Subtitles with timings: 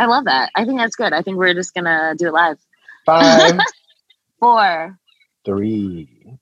[0.00, 0.50] I love that.
[0.56, 1.12] I think that's good.
[1.12, 2.56] I think we're just gonna do it live.
[3.04, 3.60] Five,
[4.40, 4.98] four,
[5.44, 6.38] three,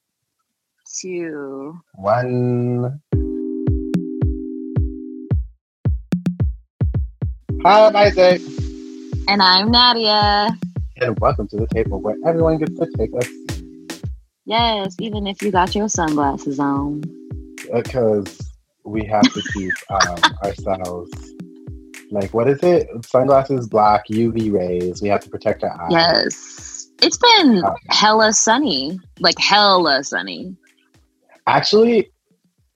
[1.00, 3.00] two, one.
[7.64, 8.40] Hi, I'm Isaac,
[9.26, 10.56] And I'm Nadia.
[10.98, 14.04] and welcome to the table where everyone gets to take a seat
[14.44, 17.02] Yes, even if you got your sunglasses on.
[17.74, 18.52] because
[18.84, 21.10] we have to keep um, ourselves.
[22.10, 22.88] Like, what is it?
[23.04, 25.02] Sunglasses block UV rays.
[25.02, 25.88] We have to protect our eyes.
[25.90, 26.88] Yes.
[27.02, 28.98] It's been Um, hella sunny.
[29.20, 30.56] Like hella sunny.
[31.46, 32.10] Actually,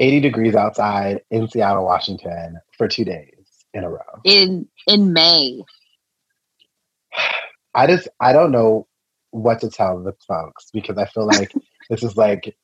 [0.00, 3.34] 80 degrees outside in Seattle, Washington for two days
[3.74, 3.98] in a row.
[4.24, 5.62] In in May.
[7.74, 8.86] I just I don't know
[9.30, 11.52] what to tell the folks because I feel like
[11.90, 12.54] this is like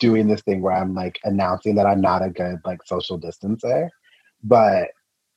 [0.00, 3.88] doing this thing where I'm like announcing that I'm not a good like social distancer,
[4.42, 4.88] but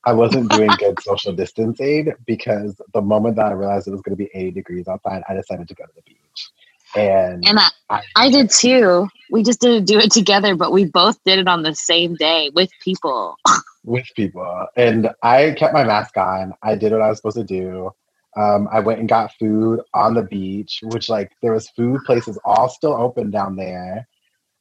[0.09, 4.17] I wasn't doing good social distancing because the moment that I realized it was going
[4.17, 6.49] to be 80 degrees outside, I decided to go to the beach.
[6.95, 9.07] And, And I, I, I did too.
[9.29, 12.49] We just didn't do it together, but we both did it on the same day
[12.55, 13.37] with people.
[13.83, 16.53] with people, and I kept my mask on.
[16.63, 17.91] I did what I was supposed to do.
[18.35, 22.39] Um, I went and got food on the beach, which like there was food places
[22.43, 24.07] all still open down there.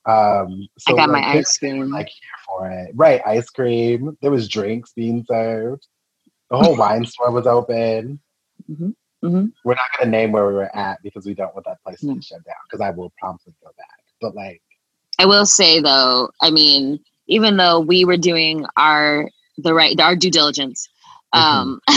[0.05, 1.91] Um, so I got like, my ice cream.
[1.91, 2.11] like
[2.59, 3.20] for it, right?
[3.27, 4.17] Ice cream.
[4.20, 5.87] There was drinks being served.
[6.51, 8.20] The whole wine store was open.
[8.67, 8.91] hmm
[9.23, 12.01] hmm We're not gonna name where we were at because we don't want that place
[12.01, 12.14] to No.
[12.14, 12.55] be shut down.
[12.69, 13.98] Because I will promptly go back.
[14.20, 14.62] But like,
[15.19, 20.14] I will say though, I mean, even though we were doing our the right our
[20.17, 20.89] due diligence,
[21.33, 21.81] um,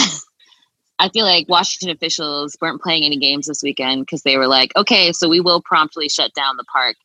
[1.00, 4.72] I feel like Washington officials weren't playing any games this weekend because they were like,
[4.76, 6.96] okay, so we will promptly shut down the park.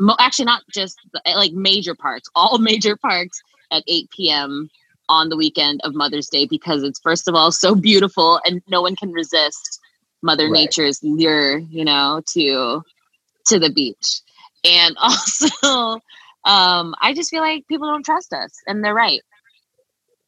[0.00, 4.68] Mo- actually, not just the, like major parks, all major parks at 8 p.m.
[5.08, 8.82] on the weekend of Mother's Day because it's first of all so beautiful and no
[8.82, 9.80] one can resist
[10.22, 10.52] Mother Right.
[10.52, 12.82] Nature's lure, you know, to
[13.46, 14.20] to the beach.
[14.64, 16.00] And also,
[16.44, 19.20] um, I just feel like people don't trust us, and they're right.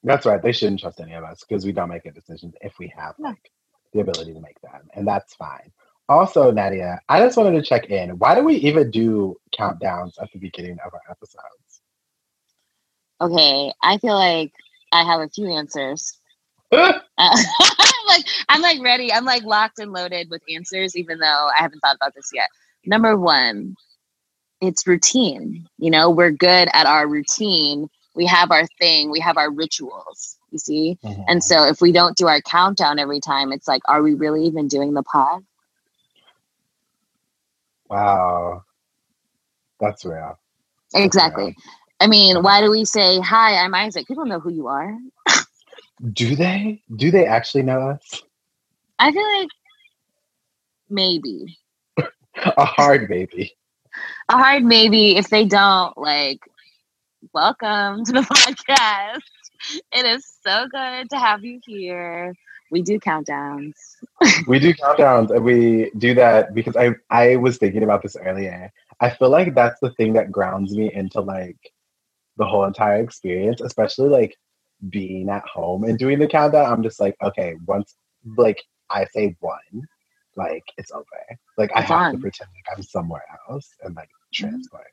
[0.04, 0.42] That's right.
[0.42, 3.14] They shouldn't trust any of us because we don't make a decision if we have
[3.18, 3.50] like
[3.92, 5.72] the ability to make them, and that's fine.
[6.08, 8.18] Also, Nadia, I just wanted to check in.
[8.18, 11.80] Why do we even do countdowns at the beginning of our episodes?
[13.20, 14.52] Okay, I feel like
[14.90, 16.18] I have a few answers.
[16.72, 19.12] Uh, I'm like I'm like ready.
[19.12, 22.48] I'm like locked and loaded with answers, even though I haven't thought about this yet.
[22.84, 23.76] Number one,
[24.60, 25.68] it's routine.
[25.78, 27.88] You know, we're good at our routine.
[28.14, 29.10] We have our thing.
[29.10, 30.36] We have our rituals.
[30.50, 31.24] You see, Mhm.
[31.28, 34.44] and so if we don't do our countdown every time, it's like, are we really
[34.44, 35.42] even doing the pod?
[37.92, 38.64] Wow,
[39.80, 40.38] that's real.
[40.94, 41.56] Exactly.
[42.00, 43.56] I mean, why do we say hi?
[43.56, 44.06] I'm Isaac?
[44.08, 44.96] People know who you are.
[46.12, 46.82] Do they?
[46.96, 48.22] Do they actually know us?
[49.00, 49.48] I feel like
[50.90, 51.58] maybe
[52.56, 53.56] A hard maybe.
[54.28, 56.40] a hard maybe if they don't like
[57.32, 59.20] welcome to the podcast
[59.92, 62.34] it is so good to have you here
[62.72, 63.74] we do countdowns
[64.46, 68.72] we do countdowns and we do that because I I was thinking about this earlier.
[69.00, 71.58] I feel like that's the thing that grounds me into like
[72.36, 74.36] the whole entire experience, especially like
[74.88, 76.72] being at home and doing the countdown.
[76.72, 77.94] I'm just like, okay, once
[78.36, 79.86] like I say one,
[80.36, 81.04] like it's over.
[81.58, 82.12] Like I have on.
[82.12, 84.48] to pretend like I'm somewhere else and like mm-hmm.
[84.48, 84.86] transport.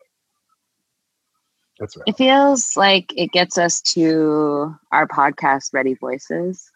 [1.79, 2.03] That's real.
[2.07, 6.69] it feels like it gets us to our podcast ready voices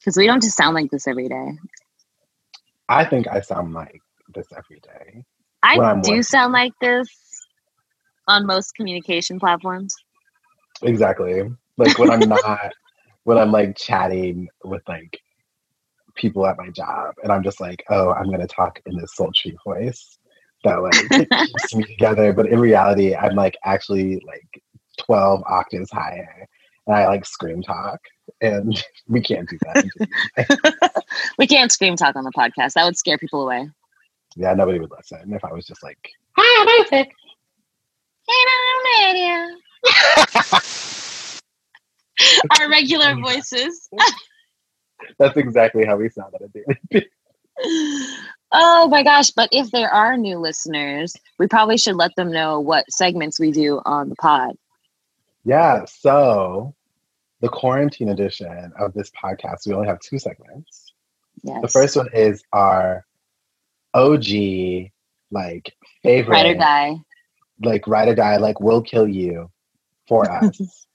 [0.00, 1.52] because we don't just sound like this every day
[2.88, 4.00] I think I sound like
[4.34, 5.24] this every day.
[5.62, 7.08] i do sound like this
[8.26, 9.94] on most communication platforms
[10.82, 11.42] Exactly.
[11.76, 12.72] Like when I'm not,
[13.24, 15.18] when I'm like chatting with like
[16.14, 19.56] people at my job, and I'm just like, oh, I'm gonna talk in this sultry
[19.64, 20.18] voice
[20.64, 22.32] that like keeps me together.
[22.32, 24.62] But in reality, I'm like actually like
[24.98, 26.46] 12 octaves higher,
[26.86, 28.00] and I like scream talk,
[28.40, 31.04] and we can't do that.
[31.38, 33.68] we can't scream talk on the podcast that would scare people away
[34.36, 35.98] yeah, nobody would listen if I was just like,
[36.36, 37.12] hi, I'm Isaac.
[42.60, 43.88] our regular voices
[45.18, 47.06] That's exactly how we sound at a daily.
[48.52, 52.60] oh my gosh but if there are new listeners we probably should let them know
[52.60, 54.54] what segments we do on the pod
[55.44, 56.74] Yeah, so
[57.40, 60.92] the quarantine edition of this podcast, we only have two segments.
[61.42, 63.04] yes The first one is our
[63.94, 64.90] OG,
[65.30, 66.96] like favorite, ride or die
[67.62, 69.50] like ride or die, like will kill you
[70.08, 70.86] for us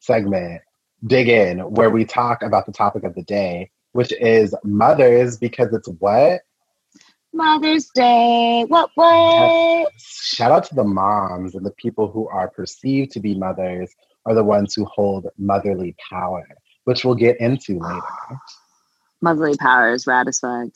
[0.00, 0.60] segment
[1.06, 5.72] dig in where we talk about the topic of the day, which is mothers, because
[5.72, 6.42] it's what?
[7.34, 8.64] Mother's Day.
[8.68, 9.90] What, what?
[9.98, 13.94] Shout out to the moms and the people who are perceived to be mothers
[14.26, 16.46] are the ones who hold motherly power,
[16.84, 18.00] which we'll get into later.
[19.20, 20.68] Motherly power is rad as fuck.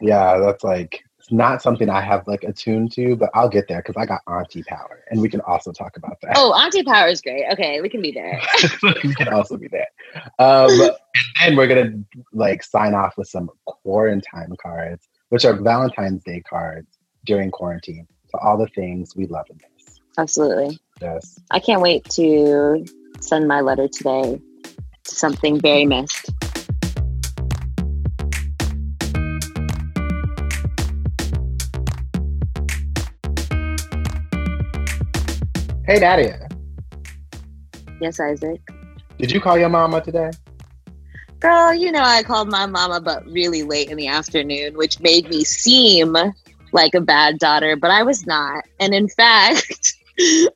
[0.00, 3.82] Yeah, that's like it's not something I have like attuned to, but I'll get there
[3.82, 6.32] because I got auntie power, and we can also talk about that.
[6.36, 7.44] Oh, auntie power is great.
[7.52, 8.40] Okay, we can be there.
[9.04, 9.88] we can also be there.
[10.38, 10.70] Um,
[11.42, 11.92] and we're gonna
[12.32, 18.06] like sign off with some quarantine cards, which are Valentine's Day cards during quarantine.
[18.30, 20.00] So all the things we love in this.
[20.16, 20.78] Absolutely.
[21.00, 21.38] Yes.
[21.50, 22.84] I can't wait to
[23.20, 24.40] send my letter today
[25.04, 26.30] to something very missed.
[35.86, 36.48] Hey, Nadia.
[38.00, 38.60] Yes, Isaac.
[39.18, 40.30] Did you call your mama today?
[41.40, 45.28] Girl, you know I called my mama, but really late in the afternoon, which made
[45.30, 46.16] me seem
[46.72, 48.64] like a bad daughter, but I was not.
[48.80, 49.94] And in fact,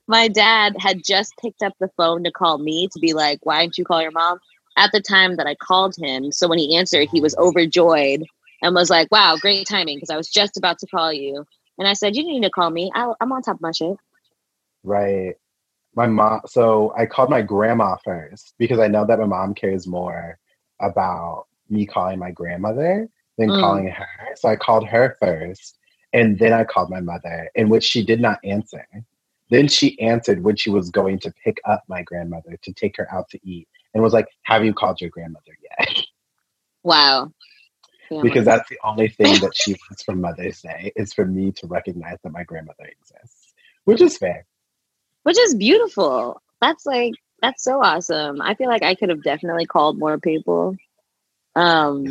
[0.08, 3.62] my dad had just picked up the phone to call me to be like, why
[3.62, 4.38] didn't you call your mom?
[4.76, 6.32] At the time that I called him.
[6.32, 8.24] So when he answered, he was overjoyed
[8.62, 11.44] and was like, wow, great timing because I was just about to call you.
[11.78, 12.90] And I said, you need to call me.
[12.94, 13.96] I, I'm on top of my shit.
[14.82, 15.34] Right.
[15.94, 16.40] My mom.
[16.46, 20.38] So I called my grandma first because I know that my mom cares more
[20.80, 23.60] about me calling my grandmother than Mm.
[23.60, 24.08] calling her.
[24.36, 25.78] So I called her first,
[26.12, 28.86] and then I called my mother, in which she did not answer.
[29.52, 33.06] Then she answered when she was going to pick up my grandmother to take her
[33.14, 36.06] out to eat, and was like, "Have you called your grandmother yet?"
[36.82, 37.32] Wow.
[38.10, 38.20] Yeah.
[38.20, 41.66] because that's the only thing that she wants for Mother's Day is for me to
[41.66, 43.54] recognize that my grandmother exists,
[43.84, 44.44] which is fair.
[45.22, 46.42] which is beautiful.
[46.60, 48.42] That's like that's so awesome.
[48.42, 50.76] I feel like I could have definitely called more people.
[51.56, 52.04] Um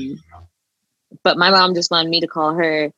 [1.23, 2.91] but my mom just wanted me to call her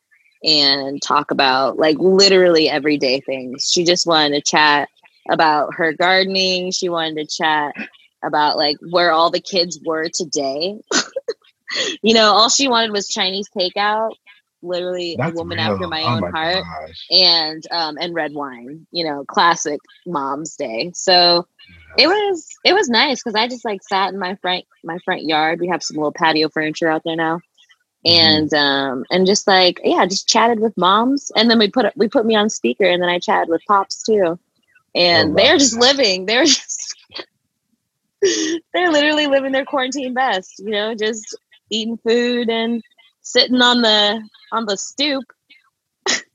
[0.44, 3.70] and talk about like literally everyday things.
[3.72, 4.88] She just wanted to chat
[5.30, 6.70] about her gardening.
[6.70, 7.74] She wanted to chat
[8.22, 10.76] about like where all the kids were today.
[12.02, 14.12] you know, all she wanted was Chinese takeout.
[14.62, 17.06] Literally a woman after my Oh own heart gosh.
[17.10, 21.46] and um and red wine you know classic mom's day so
[21.98, 25.22] it was it was nice because i just like sat in my front my front
[25.24, 27.40] yard we have some little patio furniture out there now
[28.04, 32.08] and um and just like yeah just chatted with moms and then we put we
[32.08, 34.38] put me on speaker and then i chatted with pops too.
[34.96, 36.94] And love they're just living they're just
[38.22, 41.36] they're literally living their quarantine best you know just
[41.70, 42.82] eating food and
[43.24, 44.22] sitting on the
[44.52, 45.24] on the stoop.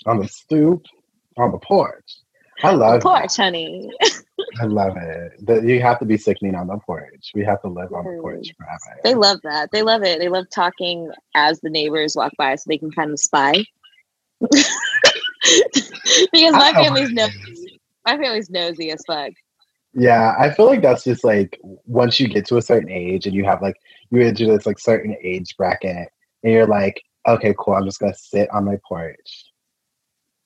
[0.06, 0.86] On the stoop,
[1.38, 2.18] on the porch.
[2.63, 3.44] I love porch that.
[3.44, 3.89] honey
[4.59, 5.45] I love it.
[5.45, 7.31] That you have to be sickening on the porch.
[7.33, 9.00] We have to live on the porch forever.
[9.03, 9.71] They love that.
[9.71, 10.19] They love it.
[10.19, 13.63] They love talking as the neighbors walk by so they can kind of spy.
[14.39, 14.63] because
[16.53, 17.79] my family's nosy.
[18.06, 19.31] My family's nosy as fuck.
[19.94, 23.35] Yeah, I feel like that's just like once you get to a certain age and
[23.35, 23.75] you have like
[24.11, 26.09] you enter this like certain age bracket
[26.44, 29.51] and you're like, okay, cool, I'm just gonna sit on my porch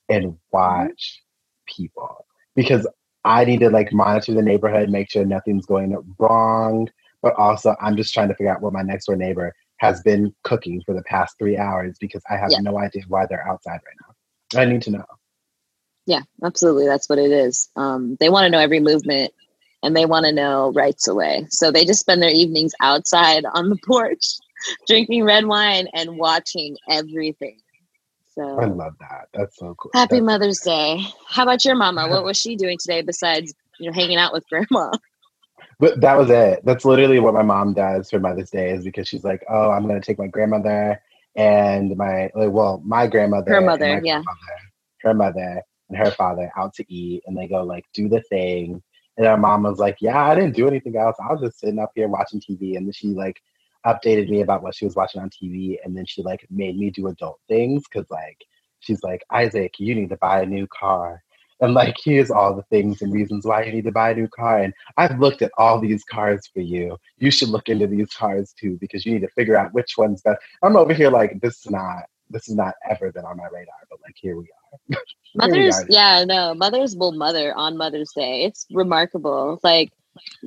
[0.09, 0.35] and mm-hmm.
[0.51, 1.22] watch
[1.65, 2.25] people
[2.55, 2.87] because
[3.25, 6.89] I need to like monitor the neighborhood, make sure nothing's going wrong,
[7.21, 10.33] but also I'm just trying to figure out what my next door neighbor has been
[10.43, 12.59] cooking for the past three hours because I have Yeah.
[12.59, 13.97] no idea why they're outside right
[14.55, 14.61] now.
[14.61, 15.05] I need to know.
[16.07, 16.87] Yeah, absolutely.
[16.87, 17.69] That's what it is.
[17.77, 19.33] Um, they want to know every movement
[19.83, 21.47] and they want to know rights away.
[21.49, 24.23] So they just spend their evenings outside on the porch,
[24.87, 27.59] drinking red wine and watching everything.
[28.41, 29.27] I love that.
[29.33, 29.91] That's so cool.
[29.93, 30.99] happy That's- Mother's Day.
[31.27, 32.07] How about your mama?
[32.09, 34.91] What was she doing today besides you know hanging out with grandma?
[35.79, 36.61] But that was it.
[36.63, 39.85] That's literally what my mom does for Mother's Day is because she's like, oh, I'm
[39.87, 41.01] gonna take my grandmother
[41.35, 44.21] and my like, well, my grandmother, Her and mother, yeah.
[45.01, 48.81] her mother, and her father out to eat, and they go like do the thing.
[49.17, 51.17] And our mom was like, yeah, I didn't do anything else.
[51.19, 53.41] I was just sitting up here watching TV, and then she like
[53.85, 56.89] updated me about what she was watching on TV, and then she like made me
[56.89, 58.37] do adult things because like
[58.79, 61.23] she's like, Isaac, you need to buy a new car.
[61.61, 64.27] And like, here's all the things and reasons why you need to buy a new
[64.27, 64.59] car.
[64.59, 66.97] And I've looked at all these cars for you.
[67.19, 70.21] You should look into these cars too because you need to figure out which one's
[70.21, 70.41] best.
[70.61, 73.75] I'm over here like this is not this has not ever been on my radar,
[73.89, 74.47] but like here we
[74.91, 74.97] are.
[75.35, 75.85] Mothers, are.
[75.89, 78.43] yeah, no, mothers will mother on Mother's Day.
[78.43, 79.59] It's remarkable.
[79.63, 79.91] Like,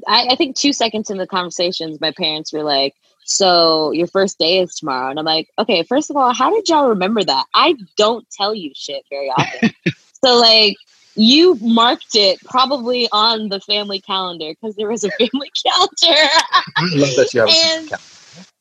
[0.06, 2.94] I, I think two seconds in the conversations, my parents were like,
[3.26, 6.68] "So your first day is tomorrow," and I'm like, "Okay, first of all, how did
[6.68, 7.44] y'all remember that?
[7.54, 9.70] I don't tell you shit very often,
[10.24, 10.76] so like,
[11.16, 16.28] you marked it probably on the family calendar because there was a family calendar.
[16.76, 17.96] I love that you have And- a calendar.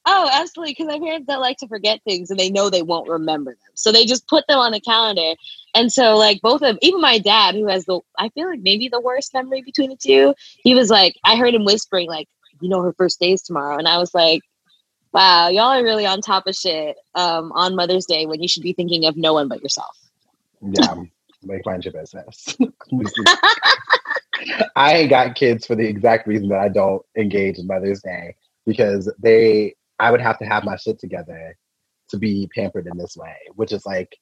[0.07, 0.73] Oh, absolutely.
[0.73, 3.71] Because my parents don't like to forget things and they know they won't remember them.
[3.73, 5.33] So they just put them on the calendar.
[5.73, 8.87] And so, like, both of even my dad, who has the, I feel like maybe
[8.87, 12.27] the worst memory between the two, he was like, I heard him whispering, like,
[12.61, 13.77] you know, her first day is tomorrow.
[13.79, 14.41] And I was like,
[15.15, 18.63] wow, y'all are really on top of shit um, on Mother's Day when you should
[18.63, 19.97] be thinking of no one but yourself.
[20.61, 20.93] Yeah,
[21.43, 22.57] like mind your business.
[24.75, 28.35] I ain't got kids for the exact reason that I don't engage in Mother's Day
[28.65, 31.55] because they, I would have to have my shit together
[32.09, 34.17] to be pampered in this way, which is like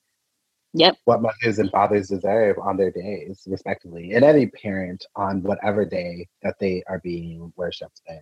[0.76, 0.98] Yep.
[1.06, 6.28] what mothers and fathers deserve on their days, respectively, and any parent on whatever day
[6.44, 8.20] that they are being worshipped and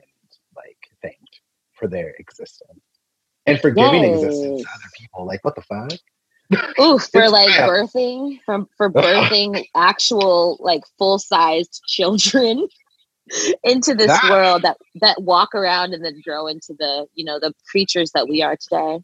[0.56, 1.31] like thanked
[1.82, 2.80] for their existence
[3.46, 5.26] and for giving existence to other people.
[5.26, 5.92] Like, what the fuck?
[6.80, 7.70] Ooh, for like bad.
[7.70, 12.68] birthing, from for birthing actual like full sized children
[13.64, 17.40] into this That- world that that walk around and then grow into the you know
[17.40, 19.00] the creatures that we are today.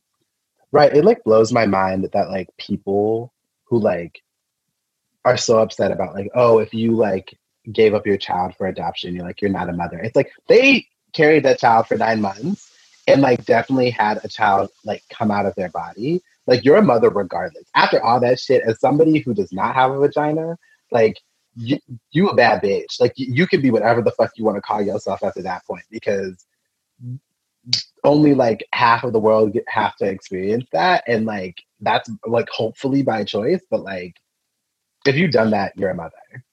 [0.71, 0.93] Right.
[0.93, 3.33] It like blows my mind that like people
[3.65, 4.21] who like
[5.23, 7.37] are so upset about like, oh, if you like
[7.71, 9.97] gave up your child for adoption, you're like, you're not a mother.
[9.99, 12.71] It's like they carried that child for nine months
[13.07, 16.21] and like definitely had a child like come out of their body.
[16.45, 17.65] Like you're a mother regardless.
[17.75, 20.57] After all that shit, as somebody who does not have a vagina,
[20.91, 21.17] like
[21.55, 21.79] you,
[22.11, 22.99] you a bad bitch.
[22.99, 25.65] Like you, you can be whatever the fuck you want to call yourself after that
[25.65, 26.45] point because
[28.03, 32.47] only like half of the world get, have to experience that and like that's like
[32.49, 34.15] hopefully by choice but like
[35.05, 36.45] if you've done that you're a mother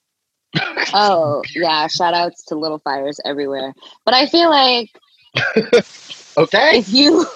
[0.92, 3.74] Oh yeah, shout outs to little fires everywhere.
[4.04, 4.90] But I feel like
[6.36, 6.78] okay.
[6.78, 7.26] if you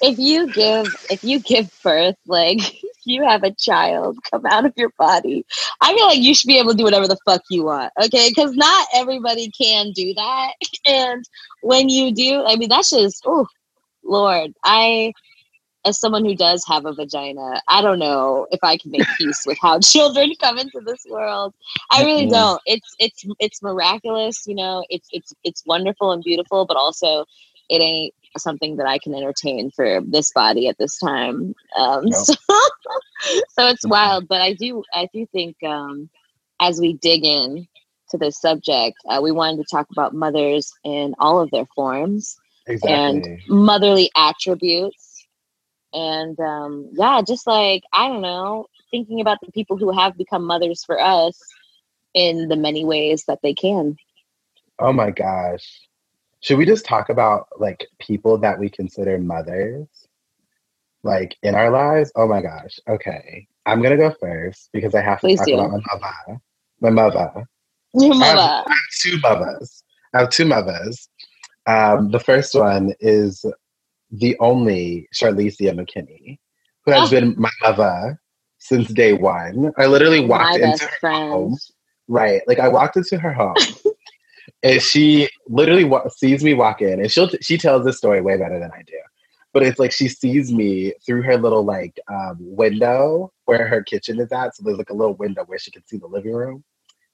[0.00, 2.58] if you give if you give birth like
[3.04, 5.44] you have a child come out of your body
[5.80, 8.28] i feel like you should be able to do whatever the fuck you want okay?
[8.28, 10.52] Because not everybody can do that.
[10.86, 11.24] And
[11.62, 13.46] when you do i mean that's just oh
[14.04, 15.12] lord i
[15.84, 19.42] as someone who does have a vagina i don't know if i can make peace
[19.46, 21.54] with how children come into this world.
[21.90, 22.60] I really don't.
[22.66, 24.84] It's it's it's miraculous you know?
[24.88, 27.24] It's it's it's wonderful and beautiful but also
[27.68, 31.54] it ain't something that I can entertain for this body at this time.
[31.76, 32.34] Um, so,
[33.50, 36.08] so it's wild, but I do, I do think um,
[36.60, 37.66] as we dig in
[38.10, 42.36] to this subject, uh, we wanted to talk about mothers in all of their forms,
[42.66, 43.42] exactly.
[43.48, 45.11] motherly attributes,
[45.92, 50.44] and um, yeah, just like I don't know, thinking about the people who have become
[50.44, 51.38] mothers for us
[52.14, 53.96] in the many ways that they can.
[54.78, 55.66] oh my gosh
[56.40, 59.86] should we just talk about like people that we consider mothers
[61.02, 65.20] like in our lives oh my gosh okay i'm gonna go first because i have
[65.20, 65.54] to Please talk do.
[65.54, 66.40] about my mother
[66.80, 67.48] my mother
[67.94, 68.64] Your I have- mother.
[68.66, 69.84] I have two mothers.
[70.14, 71.08] I have two mothers.
[71.66, 73.44] Um, the first one is
[74.12, 76.38] the only Charlicia McKinney,
[76.84, 77.10] who has Oh.
[77.10, 78.20] been my mother
[78.58, 79.72] since day one.
[79.78, 81.30] I literally walked My into her friend.
[81.32, 81.58] home.
[82.08, 83.56] Right, like I walked into her home,
[84.62, 88.36] and she literally wa- sees me walk in, and she'll she tells this story way
[88.36, 88.98] better than I do.
[89.54, 94.20] But it's like she sees me through her little like um, window where her kitchen
[94.20, 94.56] is at.
[94.56, 96.64] So there's like a little window where she can see the living room,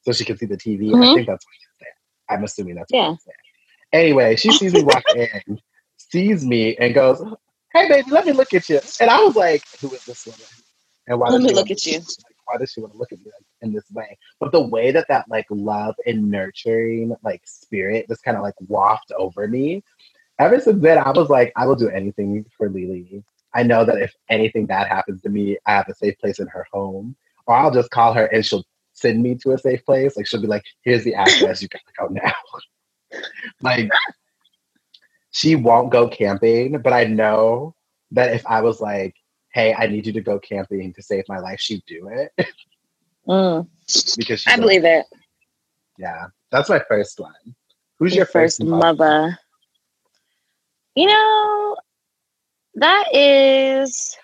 [0.02, 0.96] so she can see the TV.
[1.00, 1.14] I Mhm.
[1.14, 1.86] think that's what she's say.
[2.34, 3.32] I'm assuming that's what she's say.
[3.92, 5.60] Anyway, she sees me walk in,
[6.10, 7.22] sees me, and goes,
[7.72, 10.40] "Hey, baby, let me look at you." And I was like, "Who is this woman?
[11.06, 11.98] And why Let me look at you.
[11.98, 14.60] Like, why does she want to look at me like, in this way?" But the
[14.66, 19.48] way that that like love and nurturing like spirit just kind of like waft over
[19.48, 19.82] me.
[20.38, 23.24] Ever since then, I was like, I will do anything for Lily.
[23.54, 26.46] I know that if anything bad happens to me, I have a safe place in
[26.46, 30.16] her home, or I'll just call her and she'll send me to a safe place.
[30.16, 31.62] Like she'll be like, "Here's the address.
[31.62, 33.20] You gotta go now."
[33.62, 33.90] like
[35.30, 37.74] she won't go camping, but I know
[38.12, 39.14] that if I was like,
[39.52, 42.32] "Hey, I need you to go camping to save my life," she'd do it
[43.28, 43.68] Mm,
[44.16, 45.04] because I believe it.
[45.98, 47.34] Yeah, that's my first one.
[47.98, 48.94] Who's Your your, first, mother?
[48.94, 49.38] mother.
[50.94, 51.76] You know,
[52.76, 54.16] that is.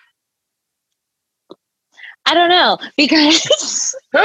[2.25, 3.95] I don't know because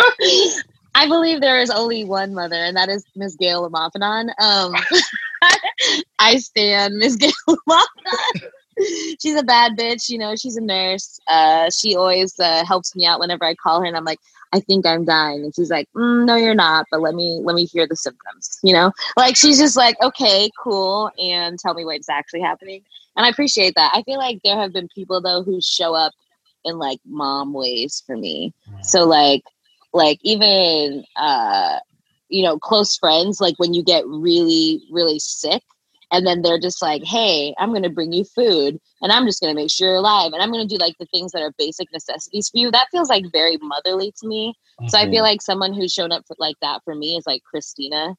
[0.95, 4.31] I believe there is only one mother, and that is Miss Gail Lamophanon.
[4.41, 4.75] Um,
[6.19, 7.33] I stand Miss Gail
[9.21, 10.35] She's a bad bitch, you know.
[10.37, 11.21] She's a nurse.
[11.29, 14.21] Uh, she always uh, helps me out whenever I call her, and I'm like,
[14.53, 16.87] I think I'm dying, and she's like, mm, No, you're not.
[16.91, 18.59] But let me let me hear the symptoms.
[18.63, 22.83] You know, like she's just like, Okay, cool, and tell me what's actually happening.
[23.17, 23.93] And I appreciate that.
[23.95, 26.13] I feel like there have been people though who show up
[26.65, 28.55] in like mom ways for me.
[28.83, 29.43] So like
[29.93, 31.79] like even uh
[32.31, 35.63] you know close friends like when you get really really sick
[36.13, 39.41] and then they're just like hey i'm going to bring you food and i'm just
[39.41, 41.43] going to make sure you're alive and i'm going to do like the things that
[41.43, 44.89] are basic necessities for you that feels like very motherly to me mm-hmm.
[44.89, 45.25] so i feel mm-hmm.
[45.25, 48.15] like someone who's shown up for, like that for me is like christina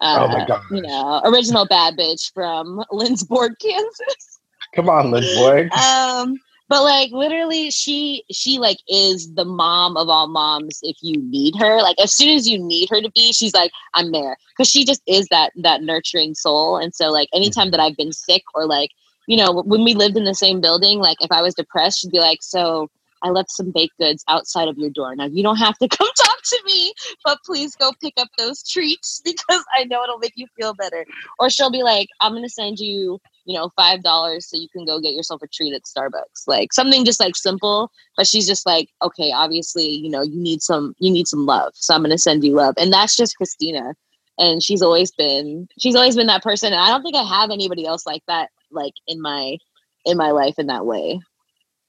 [0.00, 4.40] uh, oh my god you know original bad bitch from lindsborg kansas
[4.74, 6.36] come on lindsborg um
[6.68, 11.54] but like literally she she like is the mom of all moms if you need
[11.56, 14.68] her like as soon as you need her to be she's like i'm there because
[14.68, 17.72] she just is that that nurturing soul and so like anytime mm-hmm.
[17.72, 18.90] that i've been sick or like
[19.26, 22.10] you know when we lived in the same building like if i was depressed she'd
[22.10, 22.88] be like so
[23.24, 25.16] I left some baked goods outside of your door.
[25.16, 26.92] Now you don't have to come talk to me,
[27.24, 31.06] but please go pick up those treats because I know it'll make you feel better.
[31.38, 34.84] Or she'll be like, I'm gonna send you, you know, five dollars so you can
[34.84, 36.46] go get yourself a treat at Starbucks.
[36.46, 40.62] Like something just like simple, but she's just like, okay, obviously, you know, you need
[40.62, 41.72] some you need some love.
[41.74, 42.74] So I'm gonna send you love.
[42.78, 43.94] And that's just Christina.
[44.38, 46.72] And she's always been she's always been that person.
[46.72, 49.58] And I don't think I have anybody else like that, like in my
[50.04, 51.20] in my life in that way.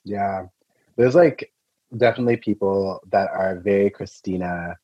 [0.03, 0.45] Yeah
[0.97, 1.51] there's like
[1.97, 4.75] definitely people that are very Christina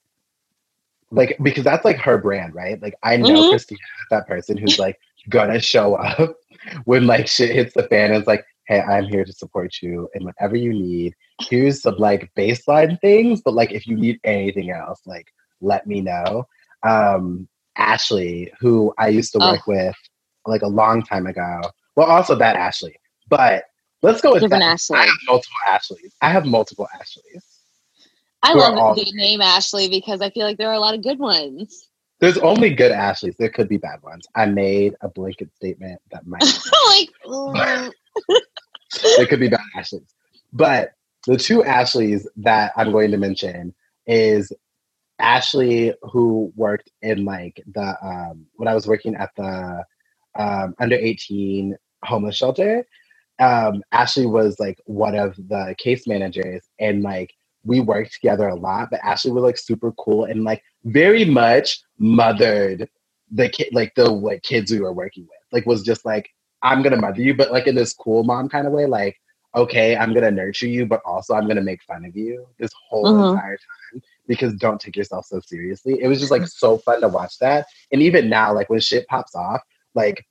[1.13, 2.81] like because that's like her brand, right?
[2.81, 3.49] Like I know mm-hmm.
[3.49, 3.79] Christina
[4.11, 4.99] that person who's like
[5.29, 6.37] gonna show up
[6.85, 8.13] when like shit hits the fan.
[8.13, 11.15] It's like, hey, I'm here to support you and whatever you need.
[11.41, 15.27] Here's some like baseline things, but like if you need anything else, like
[15.61, 16.45] let me know.
[16.83, 19.71] Um, Ashley, who I used to work oh.
[19.71, 19.95] with
[20.45, 21.61] like a long time ago.
[21.95, 22.95] Well, also that Ashley,
[23.29, 23.65] but
[24.01, 24.73] Let's go with different that.
[24.73, 24.97] Ashley.
[24.97, 26.15] I have multiple Ashleys.
[26.21, 27.45] I have multiple Ashleys.
[28.43, 31.19] I love the name Ashley because I feel like there are a lot of good
[31.19, 31.87] ones.
[32.21, 33.35] There's only good Ashleys.
[33.39, 34.27] There could be bad ones.
[34.35, 36.43] I made a blanket statement that might
[36.87, 37.09] like
[39.17, 40.13] there could be bad Ashleys.
[40.53, 40.93] But
[41.27, 43.75] the two Ashleys that I'm going to mention
[44.07, 44.53] is
[45.19, 49.85] Ashley who worked in like the um when I was working at the
[50.37, 52.83] um under 18 homeless shelter
[53.39, 58.55] um, Ashley was like one of the case managers, and like we worked together a
[58.55, 58.89] lot.
[58.91, 62.89] But Ashley was like super cool and like very much mothered
[63.31, 65.39] the kid, like the like kids we were working with.
[65.51, 66.29] Like was just like
[66.63, 68.85] I'm gonna mother you, but like in this cool mom kind of way.
[68.85, 69.17] Like
[69.55, 73.05] okay, I'm gonna nurture you, but also I'm gonna make fun of you this whole
[73.05, 73.35] mm-hmm.
[73.35, 76.01] entire time because don't take yourself so seriously.
[76.01, 77.67] It was just like so fun to watch that.
[77.91, 79.61] And even now, like when shit pops off,
[79.93, 80.25] like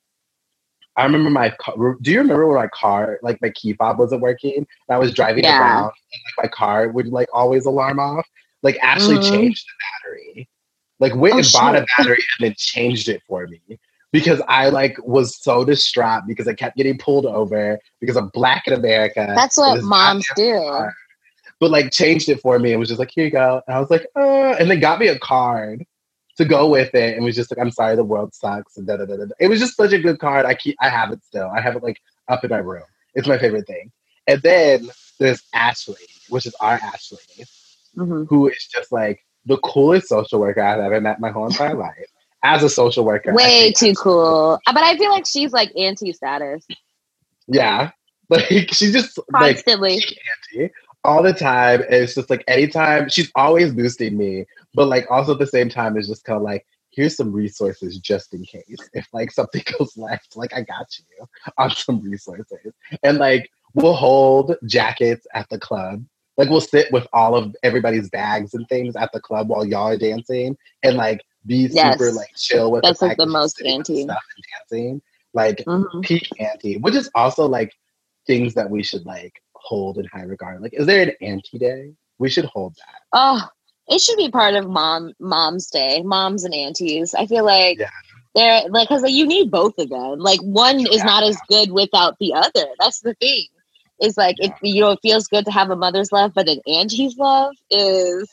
[1.01, 1.97] I remember my car.
[2.03, 4.55] Do you remember when my car, like my key fob wasn't working?
[4.57, 5.59] And I was driving yeah.
[5.59, 8.29] around, and like my car would like always alarm off.
[8.63, 9.35] Like Ashley mm-hmm.
[9.35, 9.73] changed the
[10.09, 10.49] battery.
[10.99, 13.61] Like went oh, and bought a battery and then changed it for me
[14.13, 18.67] because I like was so distraught because I kept getting pulled over because I'm black
[18.67, 19.33] in America.
[19.35, 20.53] That's what moms do.
[20.53, 20.95] Car.
[21.61, 23.63] But like changed it for me and was just like, here you go.
[23.67, 25.87] And I was like, uh, and they got me a card
[26.41, 28.79] to go with it and was just like, I'm sorry, the world sucks.
[28.79, 29.27] And da, da, da, da.
[29.39, 30.47] It was just such a good card.
[30.47, 31.51] I keep, I have it still.
[31.55, 32.85] I have it like up in my room.
[33.15, 33.93] It's my favorite thing.
[34.27, 35.97] And then there's Ashley,
[36.31, 37.19] which is our Ashley,
[37.95, 38.25] mm-hmm.
[38.25, 41.75] who is just like the coolest social worker I've ever met in my whole entire
[41.75, 42.07] life.
[42.43, 44.59] As a social worker, way too cool.
[44.65, 46.67] But I feel like she's like auntie status.
[47.47, 47.91] Yeah,
[48.31, 50.17] like she's just constantly like,
[50.55, 50.73] auntie
[51.05, 51.83] all the time.
[51.89, 55.97] It's just like anytime she's always boosting me but like also at the same time
[55.97, 59.97] it's just kind of like here's some resources just in case if like something goes
[59.97, 61.27] left like i got you
[61.59, 62.73] on some resources.
[63.03, 66.05] And like we'll hold jackets at the club.
[66.37, 69.89] Like we'll sit with all of everybody's bags and things at the club while y'all
[69.89, 71.99] are dancing and like be yes.
[71.99, 75.03] super like chill with that's the like the most auntie stuff and dancing
[75.33, 76.01] like mm-hmm.
[76.01, 77.73] peak auntie which is also like
[78.27, 80.63] things that we should like hold in high regard.
[80.63, 81.93] Like is there an auntie day?
[82.19, 83.01] We should hold that.
[83.13, 83.49] Oh
[83.91, 87.91] it should be part of mom mom's day moms and aunties i feel like yeah.
[88.35, 90.93] they're like because you need both of them like one yeah.
[90.93, 93.45] is not as good without the other that's the thing
[93.99, 94.47] it's like yeah.
[94.47, 97.55] it you know it feels good to have a mother's love but an auntie's love
[97.71, 98.31] is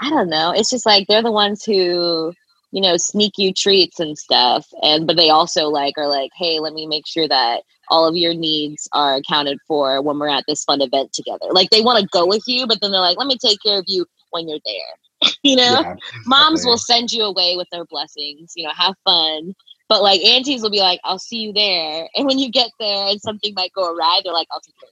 [0.00, 2.32] i don't know it's just like they're the ones who
[2.70, 6.58] you know sneak you treats and stuff and but they also like are like hey
[6.58, 10.44] let me make sure that all of your needs are accounted for when we're at
[10.48, 13.18] this fun event together like they want to go with you but then they're like
[13.18, 15.30] let me take care of you when you're there.
[15.42, 15.94] you know, yeah,
[16.26, 18.52] moms will send you away with their blessings.
[18.56, 19.54] You know, have fun.
[19.88, 23.08] But like aunties will be like, "I'll see you there," and when you get there
[23.08, 24.88] and something might go awry, they're like, "I'll take care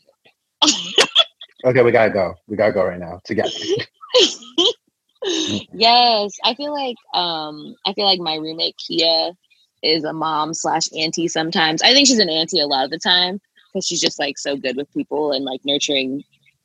[0.63, 1.09] of it."
[1.65, 2.35] okay, we gotta go.
[2.47, 3.51] We gotta go right now together.
[5.73, 9.33] yes, I feel like um, I feel like my roommate Kia
[9.83, 11.29] is a mom slash auntie.
[11.29, 13.41] Sometimes I think she's an auntie a lot of the time
[13.73, 16.25] because she's just like so good with people and like nurturing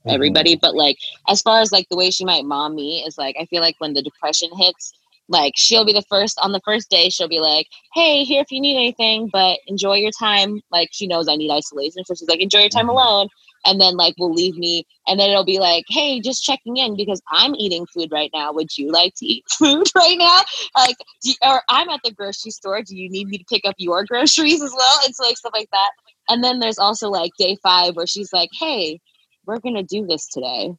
[0.10, 0.56] everybody.
[0.56, 3.46] But like as far as like the way she might mom me is like I
[3.46, 4.94] feel like when the depression hits,
[5.28, 8.52] like she'll be the first on the first day she'll be like hey here if
[8.52, 10.62] you need anything but enjoy your time.
[10.72, 12.92] Like she knows i need isolation so she's like enjoy your time Mhm.
[12.92, 13.28] alone
[13.66, 16.96] and then like will leave me and then it'll be like hey just checking in
[16.96, 18.52] because i'm eating food right now.
[18.54, 20.42] Would you like to eat food right now?
[20.76, 22.82] Like do you, or i'm at the grocery store.
[22.84, 24.94] Do you need me to pick up your groceries as well?
[25.06, 25.90] It's like stuff like that.
[26.30, 29.00] And then there's also like day five where she's like hey
[29.46, 30.74] we're gonna do this today.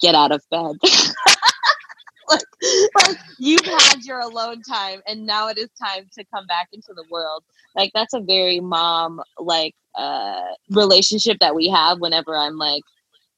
[0.00, 0.76] Get out of bed.
[2.28, 2.40] Like,
[2.94, 6.94] like you've had your alone time and now it is time to come back into
[6.94, 7.42] the world.
[7.76, 12.84] Like that's a very mom like uh relationship that we have whenever i'm like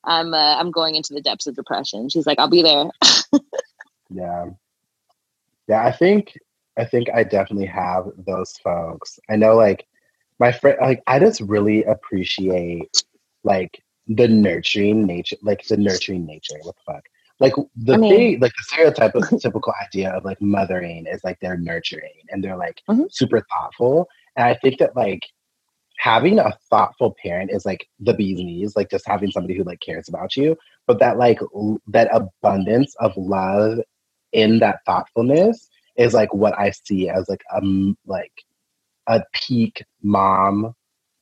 [0.04, 2.08] i'm uh, i'm going into the depths of depression.
[2.08, 2.90] She's like i'll be there.
[4.10, 4.50] Yeah.
[5.68, 6.38] Yeah, I think
[6.78, 9.18] I think I definitely have those folks.
[9.28, 9.86] I know like
[10.38, 13.04] my friend like I just really appreciate
[13.44, 16.56] like the nurturing nature like the nurturing nature.
[16.62, 17.04] What the fuck?
[17.40, 21.38] Like the I mean- thing like the stereotype typical idea of like mothering is like
[21.40, 23.10] they're nurturing and they're like Mhm.
[23.12, 24.08] super thoughtful.
[24.36, 25.22] And I think that like
[25.96, 29.80] having a thoughtful parent is like the bee's knees, like just having somebody who like
[29.80, 30.56] cares about you.
[30.86, 33.78] But that like l- that abundance of love
[34.32, 38.32] in that thoughtfulness is like what I see as like um like
[39.06, 40.74] a peak mom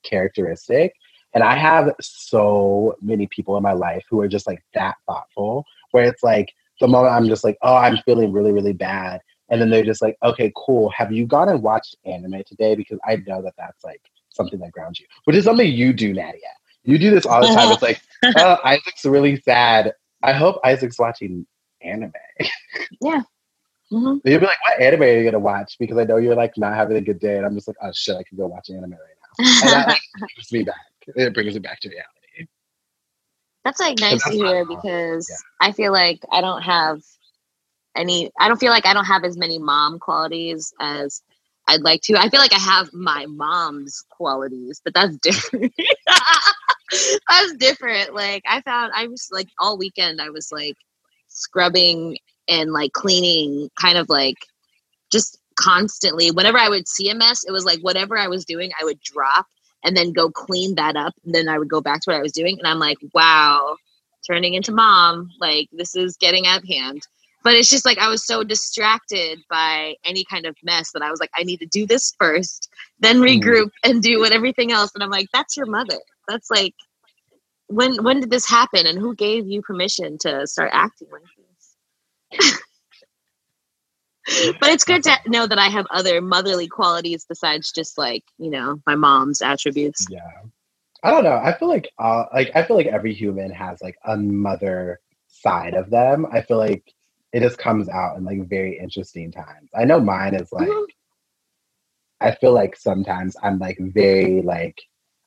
[0.05, 0.93] characteristic.
[1.35, 5.65] And I have so many people in my life who are just like that thoughtful,
[5.93, 9.21] where it's like the moment I'm just like, oh, I'm feeling really, really bad.
[9.49, 10.91] And then they're just like, okay, cool.
[10.91, 12.75] Have you gone and watched anime today?
[12.75, 16.13] Because I know that that's like something that grounds you, which is something you do,
[16.13, 16.41] Nadia.
[16.85, 17.71] You do this all the time.
[17.71, 18.01] It's like,
[18.39, 19.95] oh, Isaac's really sad.
[20.23, 21.47] I hope Isaac's watching
[21.83, 22.13] anime.
[23.93, 24.21] Mhm.
[24.25, 25.77] You'll be like, what anime are you gonna watch?
[25.79, 27.91] Because I know you're like not having a good day, and I'm just like, oh
[27.93, 29.22] shit, I can go watch anime right now.
[29.39, 30.77] That brings me back.
[31.07, 32.49] It brings me back to reality.
[33.65, 35.69] That's like nice to that's my hear because Yeah.
[35.69, 37.01] I feel like I don't have
[37.97, 41.23] any I don't feel like I don't have as many mom qualities as
[41.69, 42.17] I'd like to.
[42.17, 45.73] I feel like I have my mom's qualities, but that's different.
[47.29, 48.15] that's different.
[48.15, 50.77] Like I found I was like all weekend I was like
[51.29, 52.19] scrubbing
[52.49, 54.37] and like cleaning kind of like
[55.13, 56.31] just constantly.
[56.31, 59.01] Whenever I would see a mess, it was like whatever I was doing, I would
[59.03, 59.47] drop
[59.85, 61.15] and then go clean that up.
[61.25, 62.59] And then I would go back to what I was doing.
[62.59, 63.77] And I'm like, wow,
[64.27, 67.03] turning into mom, like this is getting out of hand.
[67.45, 71.11] But it's just like I was so distracted by any kind of mess that I
[71.11, 72.69] was like, I need to do this first,
[73.01, 73.43] then Mm.
[73.43, 74.93] regroup and do what everything else.
[74.95, 75.99] And I'm like, that's your mother.
[76.29, 76.75] That's like
[77.69, 81.23] when when did this happen and who gave you permission to start acting like
[82.41, 82.61] this?
[84.61, 88.51] but it's good to know that I have other motherly qualities besides just like, you
[88.51, 90.07] know, my mom's attributes.
[90.11, 90.21] Yeah.
[91.03, 91.37] I don't know.
[91.43, 95.75] I feel like uh like I feel like every human has like a mother side
[95.75, 96.27] of them.
[96.31, 96.93] I feel like
[97.33, 99.71] it just comes out in like very interesting times.
[99.75, 100.85] I know mine is like Mhm.
[102.21, 104.81] I feel like sometimes I'm like very like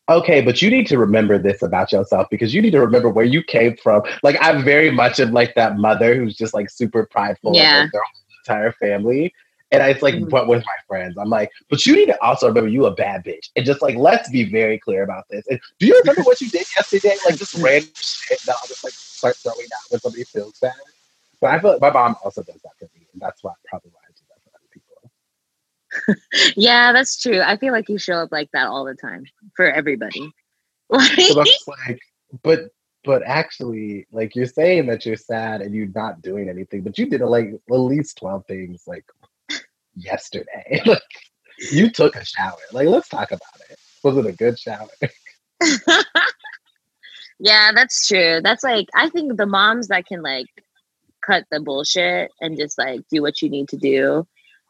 [0.08, 3.26] okay, but you need to remember this about yourself because you need to remember where
[3.26, 4.04] you came from.
[4.24, 7.80] Like I'm very much of like that mother who's just like super prideful Yeah.
[7.80, 8.02] of like, their
[8.46, 9.34] entire family.
[9.72, 10.30] And I, it's like, Mhm.
[10.30, 13.24] but with my friends, I'm like, but you need to also remember you a bad
[13.26, 13.50] bitch.
[13.56, 15.46] And just like, let's be very clear about this.
[15.50, 17.16] And do you remember what you did yesterday?
[17.26, 20.74] Like just random shit that I'll just like start throwing out when somebody feels bad.
[21.42, 23.08] But I feel like my mom also does that for me.
[23.12, 26.54] And that's why probably why I do that for other people.
[26.56, 27.42] Yeah, that's true.
[27.42, 30.32] I feel like you show up like that all the time for everybody.
[31.20, 32.00] So like,
[32.44, 32.70] but
[33.06, 37.06] but actually, like you're saying that you're sad and you're not doing anything, but you
[37.06, 39.06] did uh, like at least twelve things like
[39.96, 40.82] yesterday.
[40.86, 41.02] like
[41.72, 42.58] you took a shower.
[42.72, 43.78] Like let's talk about it.
[44.04, 44.90] Was it a good shower?
[47.40, 48.42] yeah, that's true.
[48.44, 50.48] That's like I think the moms that can like
[51.26, 54.28] cut the bullshit and just like do what you need to do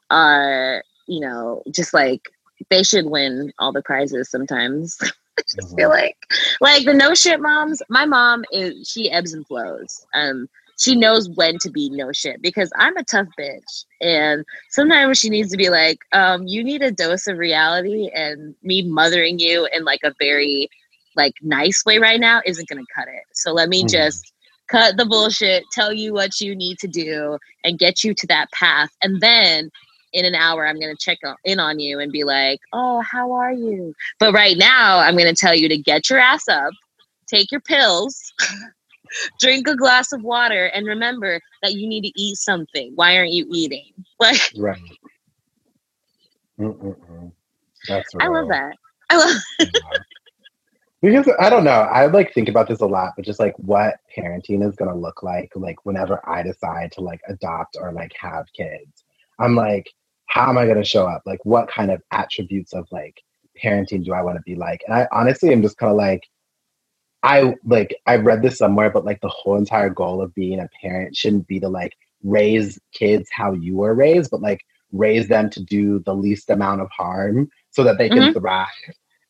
[0.10, 2.30] are, you know, just like
[2.70, 4.98] they should win all the prizes sometimes.
[5.40, 6.18] I just feel like
[6.62, 10.06] like the no shit moms, my mom is she ebbs and flows.
[10.14, 13.86] Um she knows when to be no shit because I'm a tough bitch.
[14.02, 18.56] And sometimes she needs to be like, um, you need a dose of reality and
[18.64, 20.70] me mothering you in like a very
[21.16, 23.24] like nice way right now isn't gonna cut it.
[23.34, 23.88] So let me Mhm.
[23.88, 24.34] just
[24.70, 28.52] cut the bullshit, tell you what you need to do, and get you to that
[28.52, 28.90] path.
[29.04, 29.72] And then
[30.16, 33.52] in an hour, I'm gonna check in on you and be like, "Oh, how are
[33.52, 36.72] you?" But right now, I'm gonna tell you to get your ass up,
[37.28, 38.34] take your pills,
[39.40, 42.94] drink a glass of water, and remember that you need to eat something.
[42.96, 43.92] Why aren't you eating?
[44.20, 44.80] Like, Right.
[46.58, 47.34] Mm-mm-mm.
[47.90, 48.78] That's I love that.
[49.10, 49.42] I love.
[49.60, 50.00] Yeah.
[51.02, 53.96] Because I don't know, I like think about this a lot, but just like what
[54.18, 58.46] parenting is gonna look like, like whenever I decide to like adopt or like have
[58.54, 59.04] kids,
[59.40, 59.92] I'm like,
[60.28, 61.24] how am I gonna show up?
[61.26, 63.22] Like, what kind of attributes of like
[63.62, 64.82] parenting do I want to be like?
[64.86, 66.24] And I honestly am just kind of like,
[67.24, 70.70] I like I read this somewhere, but like the whole entire goal of being a
[70.82, 74.62] parent shouldn't be to like raise kids how you were raised, but like
[74.92, 78.40] raise them to do the least amount of harm so that they can mm-hmm.
[78.40, 78.68] thrive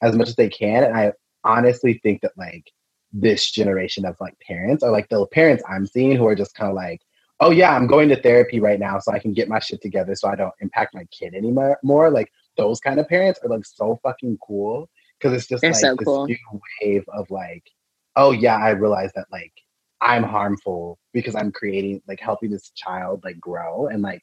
[0.02, 0.84] as much as they can.
[0.84, 2.70] And I honestly think that like
[3.14, 6.70] this generation of like parents are like the parents I'm seeing who are just kind
[6.70, 7.02] of like,
[7.40, 10.16] oh yeah, I'm going to therapy right now so I can get my shit together
[10.16, 11.78] so I don't impact my kid anymore.
[11.84, 15.72] More like those kind of parents are like so fucking cool because it's just They're
[15.72, 16.28] like so this cool.
[16.28, 16.38] new
[16.82, 17.64] wave of like,
[18.16, 19.54] oh yeah, I realize that like
[20.02, 24.22] I'm harmful because I'm creating like helping this child like grow and like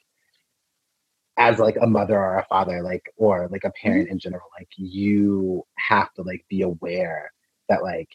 [1.38, 4.12] as like a mother or a father like or like a parent mm-hmm.
[4.12, 7.32] in general like you have to like be aware
[7.68, 8.08] that like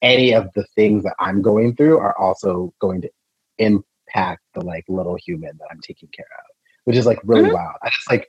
[0.00, 3.10] any of the things that i'm going through are also going to
[4.14, 7.54] the like little human that i'm taking care of which is like really mm-hmm.
[7.54, 8.28] wild i just like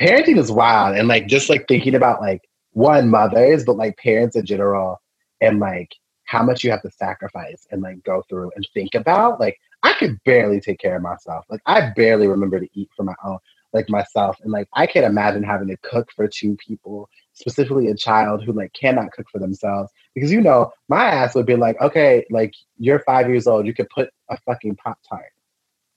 [0.00, 4.36] parenting is wild and like just like thinking about like one mothers but like parents
[4.36, 5.00] in general
[5.40, 5.92] and like
[6.24, 9.94] how much you have to sacrifice and like go through and think about like I
[9.94, 11.44] could barely take care of myself.
[11.48, 13.38] Like I barely remember to eat for my own
[13.72, 17.94] like myself and like i can't imagine having to cook for two people specifically a
[17.94, 21.80] child who like cannot cook for themselves because you know my ass would be like
[21.80, 25.32] okay like you're five years old you could put a fucking pop tart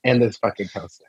[0.04, 1.04] in this fucking toaster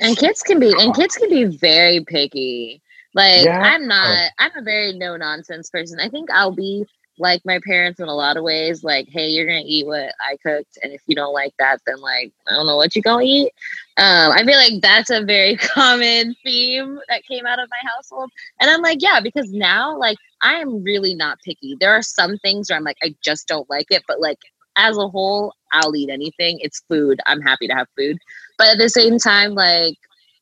[0.00, 2.80] and kids can be and kids can be very picky
[3.14, 3.60] like yeah.
[3.60, 6.86] i'm not i'm a very no nonsense person i think i'll be
[7.18, 8.84] like my parents in a lot of ways.
[8.84, 12.00] Like, hey, you're gonna eat what I cooked, and if you don't like that, then
[12.00, 13.52] like I don't know what you're gonna eat.
[13.96, 18.30] Um, I feel like that's a very common theme that came out of my household,
[18.60, 21.76] and I'm like, yeah, because now like I am really not picky.
[21.78, 24.38] There are some things where I'm like, I just don't like it, but like
[24.76, 26.58] as a whole, I'll eat anything.
[26.60, 27.20] It's food.
[27.26, 28.18] I'm happy to have food,
[28.56, 29.96] but at the same time, like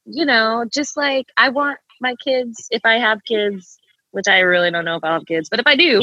[0.06, 3.78] you know, just like I want my kids, if I have kids,
[4.12, 6.02] which I really don't know if I'll have kids, but if I do,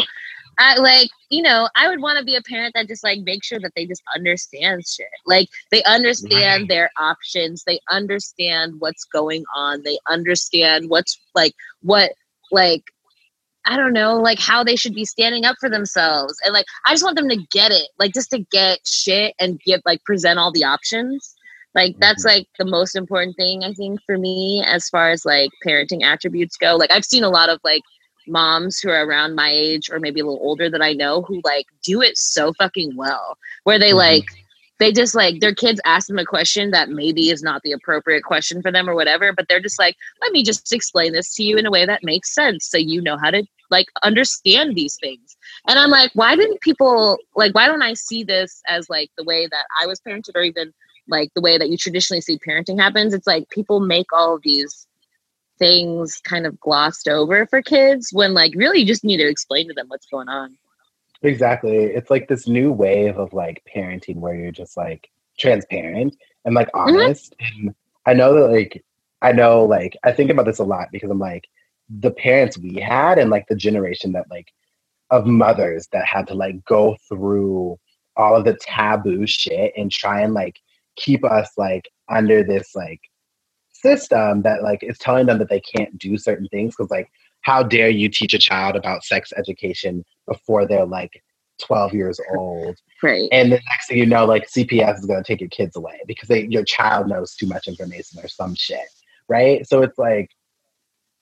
[0.60, 3.43] I like, you know, I would want to be a parent that just like make
[3.43, 5.08] sure that they just understand shit.
[5.25, 6.67] Like they understand right.
[6.67, 12.13] their options, they understand what's going on, they understand what's like what
[12.51, 12.84] like
[13.65, 16.36] I don't know, like how they should be standing up for themselves.
[16.43, 17.89] And like I just want them to get it.
[17.99, 21.36] Like just to get shit and give like present all the options.
[21.73, 22.39] Like that's mm-hmm.
[22.39, 26.58] like the most important thing I think for me as far as like parenting attributes
[26.58, 26.76] go.
[26.76, 27.84] Like I've seen a lot of like
[28.28, 31.41] moms who are around my age or maybe a little older that I know who
[31.43, 33.97] like do it so fucking well, where they mm-hmm.
[33.97, 34.26] like
[34.80, 38.24] they just like their kids ask them a question that maybe is not the appropriate
[38.24, 41.44] question for them or whatever, but they're just like, let me just explain this to
[41.44, 44.98] you in a way that makes sense so you know how to like understand these
[45.02, 45.38] things.
[45.68, 49.24] And I'm like, why didn't people like why don't I see this as like the
[49.24, 50.74] way that I was parented or even
[51.08, 53.14] like the way that you traditionally see parenting happens?
[53.14, 54.88] It's like people make all of these
[55.60, 59.68] things kind of glossed over for kids when like really you just need to explain
[59.68, 60.58] to them what's going on.
[61.24, 61.78] Exactly.
[61.78, 65.10] It's like this new wave of like parenting where you're just like
[65.40, 66.96] transparent and like mm-hmm.
[66.96, 67.36] honest.
[67.42, 67.68] Mm-hmm.
[67.68, 68.84] And I know that like
[69.22, 71.48] I know like I think about this a lot because I'm like
[71.90, 74.48] the parents we had and like the generation that like
[75.12, 77.78] of mothers that had to like go through
[78.18, 80.60] all of the taboo shit and try and like
[80.98, 83.00] keep us like under this like
[83.72, 87.10] system that like is telling them that they can't do certain things because like
[87.43, 91.23] how dare you teach a child about sex education before they're like
[91.62, 92.77] 12 years old?
[93.01, 93.29] Right.
[93.32, 95.99] And the next thing you know like cps is going to take your kids away
[96.08, 98.88] because they, your child knows too much information or some shit
[99.27, 99.67] right?
[99.67, 100.29] So it's like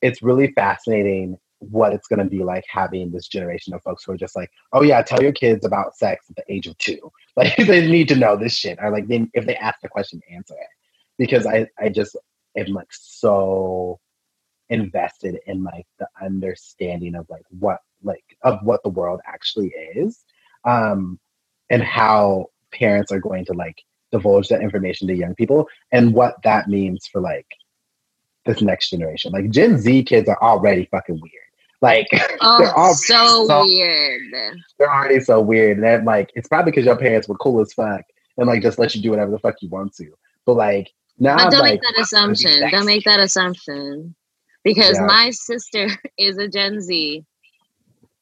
[0.01, 4.11] it's really fascinating what it's going to be like having this generation of folks who
[4.11, 6.99] are just like oh yeah tell your kids about sex at the age of two.
[7.37, 10.19] Like they need to know this shit or like they, if they ask the question
[10.29, 10.67] answer it.
[11.17, 12.17] Because i i just
[12.57, 13.99] am like so
[14.71, 20.23] invested in like the understanding of like what like of what the world actually is
[20.65, 21.19] um
[21.69, 26.35] and how parents are going to like divulge that information to young people and what
[26.43, 27.47] that means for like
[28.45, 29.31] this next generation.
[29.31, 31.33] Like gen z kids are already fucking weird.
[31.81, 32.07] Like
[32.41, 34.21] oh, they're all so, so, weird.
[34.77, 37.73] they're already so weird and then like it's probably because your parents were cool as
[37.73, 38.01] fuck
[38.37, 40.11] and like just let you do whatever the fuck you want to.
[40.45, 42.69] But like now but don't like, make that assumption.
[42.69, 44.15] Don't make that assumption.
[44.63, 45.05] Because yeah.
[45.05, 47.23] my sister is a Gen Z.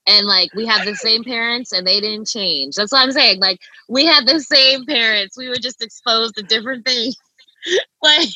[0.08, 2.76] And like we have the same parents and they didn't change.
[2.76, 3.40] That's what I'm saying.
[3.40, 5.38] Like we had the same parents.
[5.38, 7.16] We were just exposed to different things.
[8.02, 8.30] like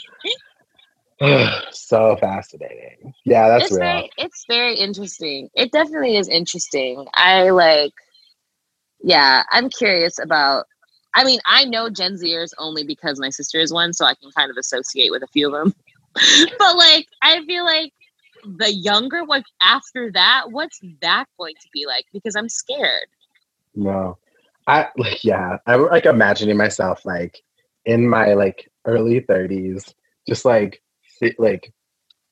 [1.72, 3.14] so fascinating.
[3.26, 3.80] Yeah, that's it's real.
[3.80, 5.50] Very, it's very interesting.
[5.56, 7.06] It definitely is interesting.
[7.14, 7.94] I like,
[9.02, 10.66] yeah, I'm curious about.
[11.16, 14.32] I mean, I know Gen Zers only because my sister is one, so I can
[14.32, 15.76] kind of associate with a few of them.
[16.60, 17.94] but like, I feel like
[18.46, 22.06] the younger one after that, what's that going to be like?
[22.14, 23.08] Because I'm scared.
[23.76, 24.18] No,
[24.68, 27.42] I like yeah, I'm like imagining myself like
[27.86, 29.94] in my like early 30s,
[30.28, 30.82] just like
[31.38, 31.74] like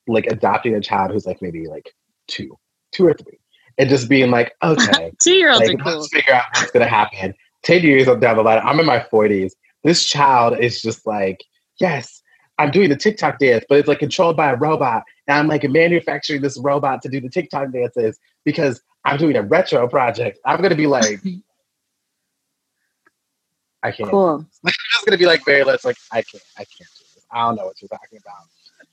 [0.07, 1.93] like adopting a child who's like maybe like
[2.27, 2.57] two,
[2.91, 3.39] two or three,
[3.77, 5.99] and just being like, okay, two year olds like, are cool.
[5.99, 7.33] Let's figure out what's gonna happen.
[7.63, 9.51] Ten years down the line, I'm in my 40s.
[9.83, 11.43] This child is just like,
[11.79, 12.20] yes,
[12.57, 15.67] I'm doing the TikTok dance, but it's like controlled by a robot, and I'm like
[15.69, 20.39] manufacturing this robot to do the TikTok dances because I'm doing a retro project.
[20.45, 21.19] I'm gonna be like,
[23.83, 24.09] I can't.
[24.09, 24.45] Cool.
[24.63, 26.43] Like, I'm just gonna be like very less like I can't.
[26.55, 27.25] I can't do this.
[27.31, 28.43] I don't know what you're talking about.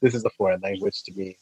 [0.01, 1.37] This is a foreign language to me.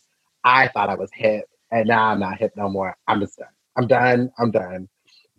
[0.45, 2.97] I thought I was hip, and now I'm not hip no more.
[3.07, 3.49] I'm just done.
[3.77, 4.31] I'm done.
[4.39, 4.89] I'm done.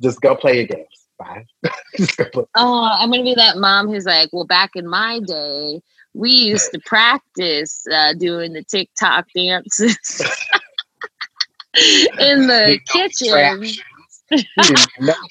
[0.01, 1.07] Just go play your games.
[1.17, 1.45] Bye.
[2.55, 5.81] oh, I'm gonna be that mom who's like, well, back in my day,
[6.17, 9.97] we used to practice uh, doing the TikTok dances
[12.19, 13.67] in the kitchen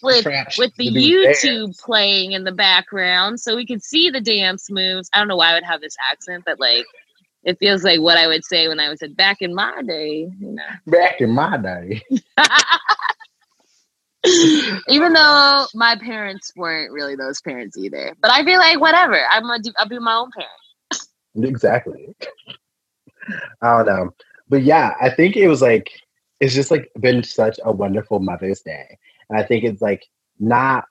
[0.02, 1.82] with with the YouTube dance.
[1.82, 5.10] playing in the background, so we could see the dance moves.
[5.12, 6.86] I don't know why I would have this accent, but like
[7.42, 10.30] it feels like what I would say when I was said back in my day.
[10.38, 12.00] You know, back in my day.
[14.88, 19.20] Even though my parents weren't really those parents either, but I feel like whatever.
[19.30, 19.72] I'm gonna do.
[19.78, 20.52] I'll be my own parent.
[21.42, 22.14] Exactly.
[23.62, 24.10] I don't know,
[24.48, 25.90] but yeah, I think it was like
[26.40, 28.98] it's just like been such a wonderful Mother's Day.
[29.28, 30.04] And I think it's like
[30.38, 30.84] not,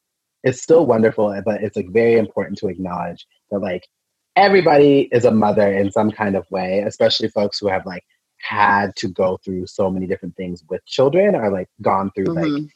[0.44, 3.88] it's still wonderful, but it's like very important to acknowledge that like
[4.36, 8.04] everybody is a mother in some kind of way, especially folks who have like
[8.40, 12.64] had to go through so many different things with children or like gone through mm-hmm.
[12.64, 12.72] like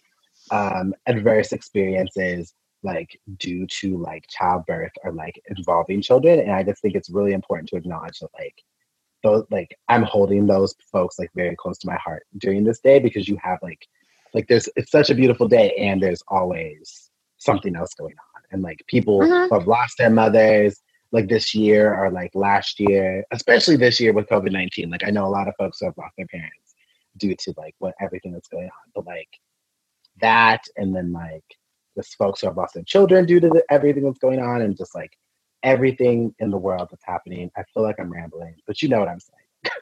[0.52, 6.40] um, adverse experiences like due to like childbirth or like involving children.
[6.40, 8.56] And I just think it's really important to acknowledge that like
[9.24, 13.00] those like I'm holding those folks like very close to my heart during this day
[13.00, 13.86] because you have like
[14.34, 18.62] like there's it's such a beautiful day and there's always something else going on and
[18.62, 19.50] like people mm-hmm.
[19.50, 24.14] who have lost their mothers like this year or like last year especially this year
[24.14, 26.76] with covid-19 like i know a lot of folks who have lost their parents
[27.18, 29.30] due to like what everything that's going on but like
[30.22, 31.44] that and then like
[32.04, 34.96] folks who have lost their children due to the, everything that's going on and just
[34.96, 35.18] like
[35.64, 37.52] everything in the world that's happening.
[37.58, 39.74] I feel like I'm rambling, but you know what I'm saying.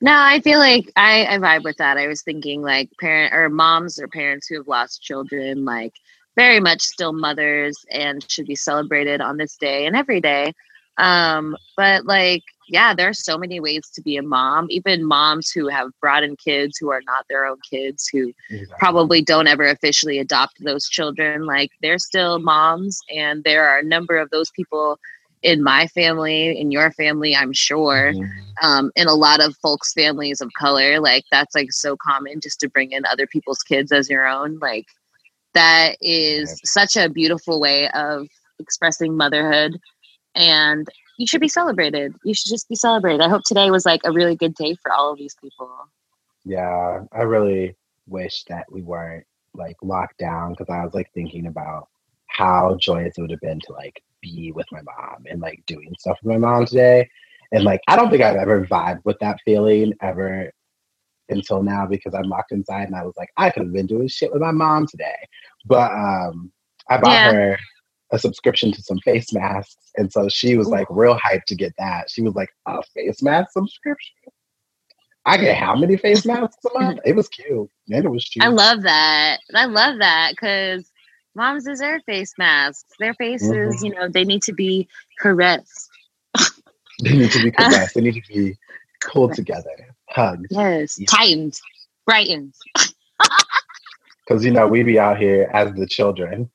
[0.00, 1.98] no, I feel like I, I vibe with that.
[1.98, 5.94] I was thinking like parent or moms or parents who have lost children, like
[6.36, 10.52] very much still mothers and should be celebrated on this day and every day.
[11.00, 14.66] Um, but like, yeah, there are so many ways to be a mom.
[14.70, 18.76] Even moms who have brought in kids who are not their own kids, who exactly.
[18.78, 23.00] probably don't ever officially adopt those children, like they're still moms.
[23.14, 24.98] And there are a number of those people
[25.42, 28.66] in my family, in your family, I'm sure, mm-hmm.
[28.66, 32.60] um, in a lot of folks' families of color, like that's like so common just
[32.60, 34.58] to bring in other people's kids as your own.
[34.58, 34.86] Like
[35.54, 39.80] that is such a beautiful way of expressing motherhood,
[40.34, 40.86] and
[41.18, 42.14] you should be celebrated.
[42.24, 43.20] You should just be celebrated.
[43.20, 45.70] I hope today was like a really good day for all of these people.
[46.44, 51.46] Yeah, I really wish that we weren't like locked down because I was like thinking
[51.46, 51.88] about
[52.28, 55.94] how joyous it would have been to like be with my mom and like doing
[55.98, 57.08] stuff with my mom today.
[57.52, 60.50] And like, I don't think I've ever vibed with that feeling ever
[61.28, 64.08] until now because I'm locked inside and I was like, I could have been doing
[64.08, 65.16] shit with my mom today.
[65.66, 66.52] But um,
[66.88, 67.32] I bought yeah.
[67.32, 67.58] her
[68.12, 69.92] a subscription to some face masks.
[69.96, 72.10] And so she was like real hyped to get that.
[72.10, 74.14] She was like, a face mask subscription?
[75.26, 77.00] I get how many face masks a month?
[77.04, 77.70] It was cute.
[77.90, 78.42] And it was cheap.
[78.42, 79.38] I love that.
[79.54, 80.90] I love that because
[81.34, 82.92] moms deserve face masks.
[82.98, 83.86] Their faces, mm-hmm.
[83.86, 85.88] you know, they need to be caressed.
[87.02, 87.94] they need to be caressed.
[87.94, 88.56] they need to be
[89.04, 90.46] pulled together, hugged.
[90.50, 91.06] Yes, yeah.
[91.08, 91.58] tightened,
[92.06, 92.54] brightened.
[94.26, 96.50] Because you know we be out here as the children,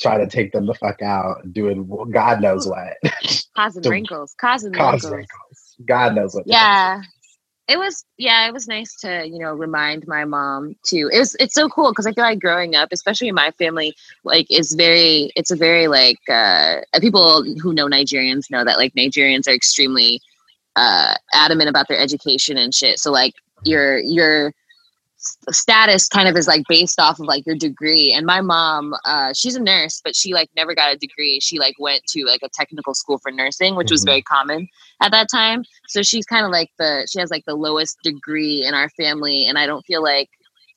[0.00, 2.96] trying to take them the fuck out, doing God knows what,
[3.56, 5.04] causing wrinkles, causing wrinkles.
[5.04, 5.74] wrinkles.
[5.86, 6.46] God knows what.
[6.46, 7.02] Yeah,
[7.68, 11.36] it was yeah it was nice to you know remind my mom too it was
[11.38, 13.94] it's so cool because i feel like growing up especially in my family
[14.24, 18.94] like is very it's a very like uh people who know nigerians know that like
[18.94, 20.20] nigerians are extremely
[20.76, 23.34] uh adamant about their education and shit so like
[23.64, 24.54] your your
[25.50, 28.12] status kind of is like based off of like your degree.
[28.12, 31.40] And my mom uh she's a nurse but she like never got a degree.
[31.40, 33.94] She like went to like a technical school for nursing which mm-hmm.
[33.94, 34.68] was very common
[35.00, 35.64] at that time.
[35.88, 39.46] So she's kind of like the she has like the lowest degree in our family.
[39.46, 40.28] And i don't feel like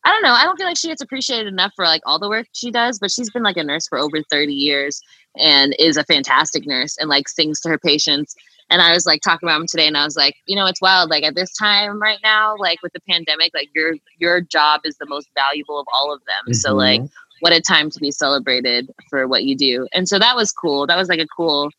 [0.03, 2.29] i don't know i don't feel like she gets appreciated enough for like all the
[2.29, 5.01] work she does but she's been like a nurse for over 30 years
[5.37, 8.35] and is a fantastic nurse and like sings to her patients
[8.71, 10.81] and I was like talking about him today, and I was like, you know, it's
[10.81, 11.09] wild.
[11.09, 14.97] Like at this time right now, like with the pandemic, like your your job is
[14.97, 16.45] the most valuable of all of them.
[16.45, 16.53] Mm-hmm.
[16.53, 17.01] So like,
[17.41, 19.87] what a time to be celebrated for what you do.
[19.93, 20.87] And so that was cool.
[20.87, 21.69] That was like a cool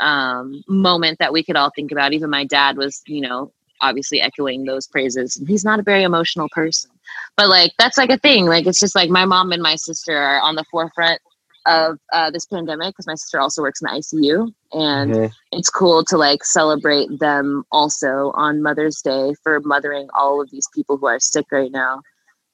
[0.00, 2.12] um, moment that we could all think about.
[2.12, 5.40] Even my dad was, you know, obviously echoing those praises.
[5.46, 6.90] He's not a very emotional person,
[7.36, 8.46] but like that's like a thing.
[8.46, 11.20] Like it's just like my mom and my sister are on the forefront
[11.66, 15.32] of uh, this pandemic because my sister also works in the ICU, and mm-hmm.
[15.52, 20.68] it's cool to like celebrate them also on Mother's Day for mothering all of these
[20.74, 22.02] people who are sick right now,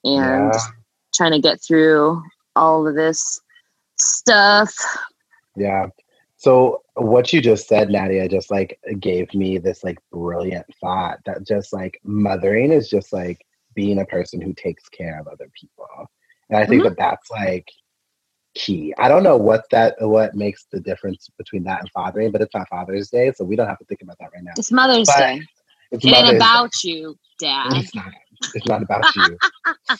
[0.04, 0.60] and yeah.
[1.14, 2.22] trying to get through
[2.56, 3.40] all of this
[3.96, 4.74] stuff.
[5.56, 5.88] Yeah.
[6.36, 11.46] So what you just said, Nadia, just like gave me this like brilliant thought that
[11.46, 13.44] just like mothering is just like
[13.74, 16.10] being a person who takes care of other people.
[16.48, 16.90] And I think mm-hmm.
[16.90, 17.68] that that's like
[18.58, 18.92] key.
[18.98, 22.54] I don't know what that what makes the difference between that and fathering, but it's
[22.54, 24.52] not Father's Day, so we don't have to think about that right now.
[24.56, 25.42] It's Mother's but Day.
[25.92, 26.90] It's it Mother's about Day.
[26.90, 27.72] you, Dad.
[27.74, 28.12] It's not.
[28.54, 29.38] It's not about you,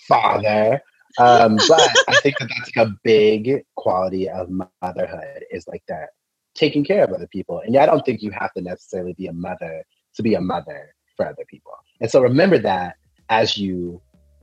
[0.09, 0.80] Father.
[1.18, 4.48] Um, but I think that that's like a big quality of
[4.82, 6.11] motherhood is like that
[6.54, 7.61] taking care of other people.
[7.64, 9.82] And yeah, I don't think you have to necessarily be a mother
[10.14, 11.72] to be a mother for other people.
[12.00, 12.96] And so remember that
[13.30, 14.00] as you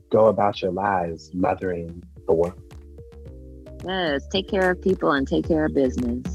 [0.09, 2.64] go about your lives mothering the world.
[3.87, 6.25] Yes, take care of people and take care of business.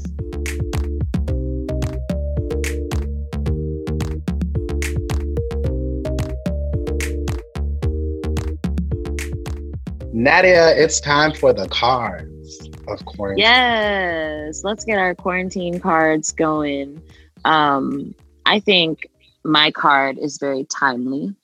[10.13, 13.43] Nadia, it's time for the cards of quarantine.
[13.43, 17.01] Yes, let's get our quarantine cards going.
[17.43, 18.13] Um,
[18.45, 19.07] I think
[19.43, 21.35] my card is very timely.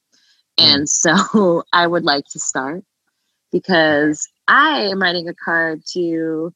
[0.57, 0.75] Mm.
[0.75, 2.83] And so I would like to start
[3.51, 6.53] because I am writing a card to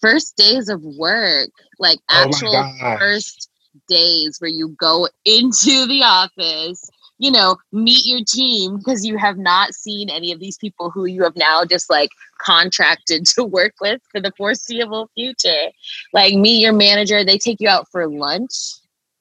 [0.00, 3.48] first days of work, like oh actual oh first
[3.88, 9.38] days where you go into the office, you know, meet your team because you have
[9.38, 13.74] not seen any of these people who you have now just like contracted to work
[13.80, 15.70] with for the foreseeable future.
[16.12, 18.52] Like meet your manager, they take you out for lunch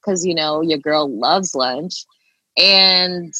[0.01, 2.05] because you know your girl loves lunch.
[2.57, 3.33] And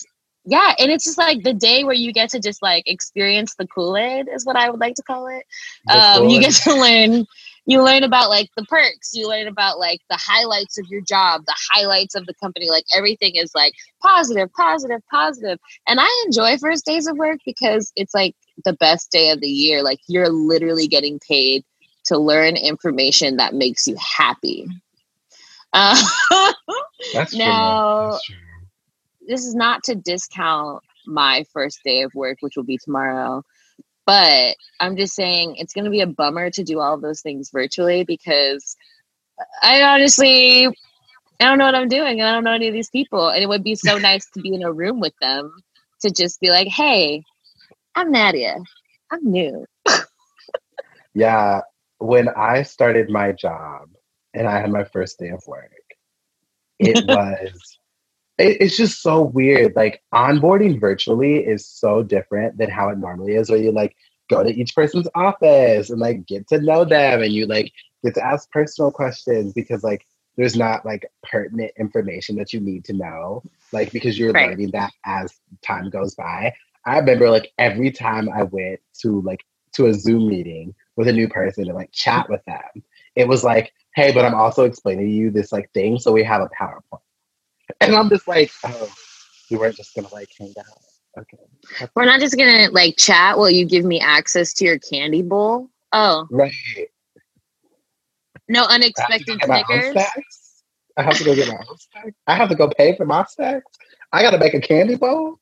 [0.46, 3.68] yeah, and it's just like the day where you get to just like experience the
[3.68, 5.46] Kool Aid is what I would like to call it.
[5.88, 7.28] Um, you get to learn,
[7.68, 11.46] you learn about like the perks, you learn about like the highlights of your job,
[11.46, 12.70] the highlights of the company.
[12.72, 15.60] Like everything is like positive, positive, positive.
[15.88, 18.36] And I enjoy first days of work because it's like
[18.66, 19.84] the best day of the year.
[19.84, 21.64] Like you're literally getting paid
[22.06, 24.68] to learn information that makes you happy.
[25.72, 26.02] Uh,
[27.14, 28.12] That's now, true.
[28.12, 28.38] That's true
[29.32, 33.44] this is not to discount my first day of work, which will be tomorrow.
[34.06, 37.50] But I'm just saying it's going to be a bummer to do all those things
[37.50, 38.76] virtually because
[39.64, 42.22] I honestly I don't know what I'm doing.
[42.22, 44.54] I don't know any of these people, and it would be so nice to be
[44.54, 45.52] in a room with them
[46.02, 47.24] to just be like, "Hey,
[47.96, 48.58] I'm Nadia.
[49.12, 49.66] I'm new."
[51.14, 51.62] yeah,
[52.00, 53.90] when I started my job
[54.34, 55.72] and I had my first day of work,
[56.80, 57.80] it was
[58.38, 59.76] it's just so weird.
[59.76, 63.96] Like onboarding virtually is so different than how it normally is, where you like
[64.30, 67.72] go to each person's office and like get to know them and you like
[68.04, 70.06] get to ask personal questions because like
[70.38, 74.50] there's not like pertinent information that you need to know, like because you're right.
[74.50, 76.54] learning that as time goes by.
[76.86, 81.14] I remember like every time I went to like to a Zoom meeting with a
[81.14, 82.84] new person and like chat with them,
[83.16, 86.24] it was like, hey, but I'm also explaining to you this like thing, so we
[86.24, 87.02] have a PowerPoint
[87.80, 88.92] and I'm just like, oh,
[89.50, 91.20] we weren't just gonna like hang out.
[91.20, 91.38] Okay.
[91.96, 95.70] We're not just gonna like chat while you give me access to your candy bowl.
[95.94, 96.52] Oh, right.
[98.48, 99.96] No unexpected Snickers.
[100.98, 102.14] I have to go get my own snacks.
[102.28, 103.78] I have to go pay for my snacks.
[104.12, 105.40] I got to make a candy bowl.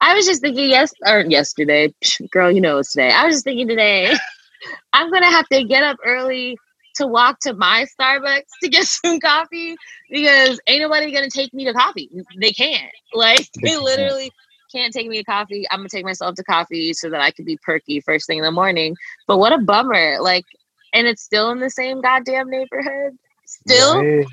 [0.00, 1.94] I was just thinking yes or yesterday,
[2.30, 2.50] girl.
[2.50, 3.10] You know it's today.
[3.10, 4.12] I was just thinking today.
[4.92, 6.56] I'm gonna have to get up early
[6.96, 9.76] to walk to my Starbucks to get some coffee
[10.10, 12.10] because ain't nobody gonna take me to coffee.
[12.38, 12.92] They can't.
[13.14, 14.30] Like they literally
[14.70, 15.66] can't take me to coffee.
[15.70, 18.44] I'm gonna take myself to coffee so that I can be perky first thing in
[18.44, 18.96] the morning.
[19.26, 20.18] But what a bummer.
[20.20, 20.44] Like
[20.92, 23.16] and it's still in the same goddamn neighborhood.
[23.46, 24.02] Still.
[24.02, 24.26] Right.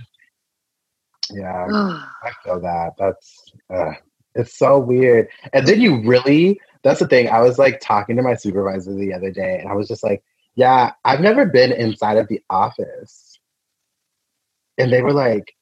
[1.31, 1.67] Yeah,
[2.23, 2.93] I feel that.
[2.97, 3.93] That's uh,
[4.35, 5.27] it's so weird.
[5.53, 7.29] And then you really that's the thing.
[7.29, 10.23] I was like talking to my supervisor the other day, and I was just like,
[10.59, 13.39] "Yeah, I've never been inside of the office,"
[14.77, 15.55] and they were like,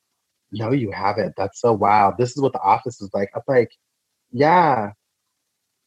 [0.51, 1.35] "No, you haven't.
[1.37, 2.15] That's so wild.
[2.17, 3.69] This is what the office is like." I'm like,
[4.31, 4.93] "Yeah."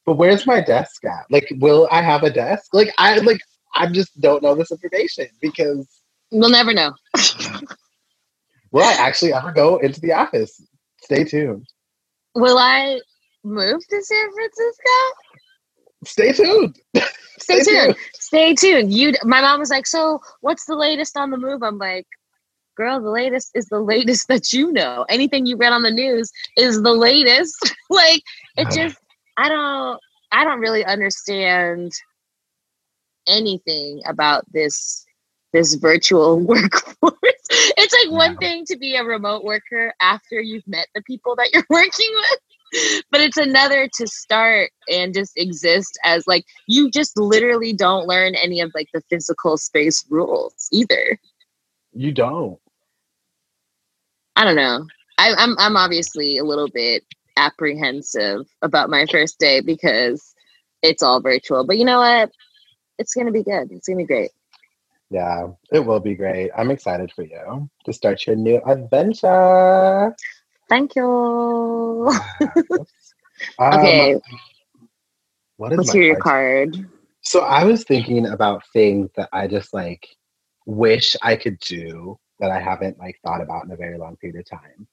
[0.05, 1.25] But where's my desk at?
[1.29, 2.73] Like, will I have a desk?
[2.73, 3.41] Like, I like,
[3.75, 5.89] I just don't know this information because
[6.31, 6.93] we'll never know.
[8.71, 10.65] will I actually ever go into the office?
[11.03, 11.67] Stay tuned.
[12.33, 13.01] Will I
[13.43, 14.91] move to San Francisco?
[16.03, 16.75] Stay tuned.
[17.39, 17.85] Stay, Stay tuned.
[17.85, 17.95] tuned.
[18.13, 18.93] Stay tuned.
[18.93, 22.07] You my mom was like, "So, what's the latest on the move?" I'm like,
[22.75, 25.05] "Girl, the latest is the latest that you know.
[25.09, 28.21] Anything you read on the news is the latest." like,
[28.57, 28.97] it just
[29.37, 29.99] I don't
[30.31, 31.91] I don't really understand
[33.27, 35.05] anything about this
[35.53, 37.13] this virtual workforce.
[37.51, 41.49] it's like one thing to be a remote worker after you've met the people that
[41.53, 42.39] you're working with
[43.11, 48.35] but it's another to start and just exist as like you just literally don't learn
[48.35, 51.19] any of like the physical space rules either.
[51.93, 52.59] You don't.
[54.35, 54.85] I don't know.
[55.17, 57.03] I, I'm I'm obviously a little bit
[57.37, 60.33] apprehensive about my first day because
[60.81, 61.65] it's all virtual.
[61.65, 62.31] But you know what?
[62.97, 63.71] It's gonna be good.
[63.71, 64.31] It's gonna be great.
[65.09, 66.51] Yeah, it will be great.
[66.57, 70.15] I'm excited for you to start your new adventure.
[70.71, 71.03] Thank you.
[73.59, 74.15] um, okay.
[75.57, 76.89] What is your card?
[77.19, 80.07] So I was thinking about things that I just like
[80.65, 84.39] wish I could do that I haven't like thought about in a very long period
[84.39, 84.87] of time.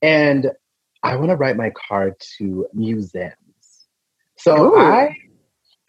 [0.00, 0.50] And
[1.02, 3.34] I want to write my card to museums.
[4.38, 4.78] So Ooh.
[4.78, 5.14] I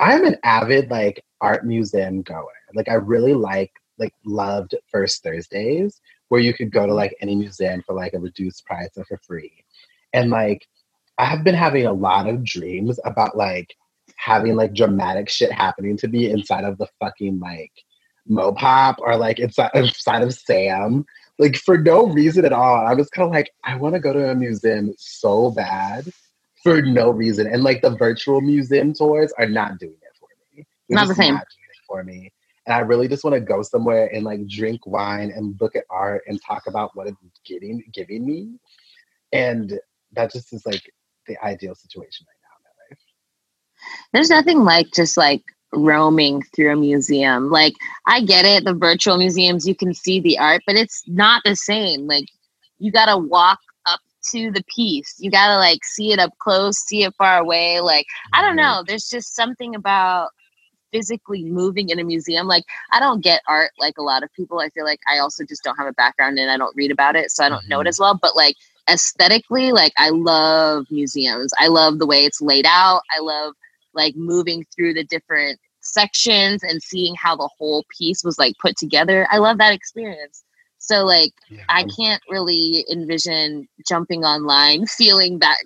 [0.01, 2.47] I'm an avid like art museum goer.
[2.73, 6.01] Like I really like like loved First Thursdays
[6.31, 6.95] where you could go to mm-hmm.
[6.95, 9.51] like any museum for like a reduced price or for free.
[10.13, 10.65] And like
[11.17, 13.75] I have been having a lot of dreams about like
[14.15, 17.73] having like dramatic shit happening to me inside of the fucking like
[18.29, 21.05] Mopop or like inside inside of Sam.
[21.37, 22.87] Like for no reason at all.
[22.87, 26.07] I was kind of like, I want to go to a museum so bad
[26.63, 27.45] for no reason.
[27.45, 30.65] And like the virtual museum tours are not doing it for me.
[30.87, 31.33] They're not the same.
[31.33, 31.47] Not
[31.89, 32.31] for me.
[32.65, 35.85] And I really just want to go somewhere and like drink wine and look at
[35.89, 38.59] art and talk about what it's getting giving me.
[39.33, 39.79] And
[40.13, 40.83] that just is like
[41.27, 42.99] the ideal situation right now in my life.
[44.13, 45.43] There's nothing like just like
[45.73, 47.49] roaming through a museum.
[47.49, 47.73] Like
[48.05, 51.55] I get it, the virtual museums you can see the art, but it's not the
[51.55, 52.07] same.
[52.07, 52.25] Like
[52.79, 53.99] you gotta walk up
[54.31, 55.15] to the piece.
[55.19, 57.79] You gotta like see it up close, see it far away.
[57.79, 58.57] Like I don't mm-hmm.
[58.57, 58.83] know.
[58.85, 60.29] There's just something about
[60.91, 62.47] physically moving in a museum.
[62.47, 64.59] Like I don't get art like a lot of people.
[64.59, 67.15] I feel like I also just don't have a background and I don't read about
[67.15, 67.89] it, so I don't know it mm-hmm.
[67.89, 68.17] as well.
[68.21, 68.55] But like
[68.89, 71.51] aesthetically, like I love museums.
[71.59, 73.01] I love the way it's laid out.
[73.15, 73.53] I love
[73.93, 78.77] like moving through the different sections and seeing how the whole piece was like put
[78.77, 79.27] together.
[79.31, 80.43] I love that experience.
[80.77, 81.63] So like yeah.
[81.69, 85.57] I can't really envision jumping online feeling that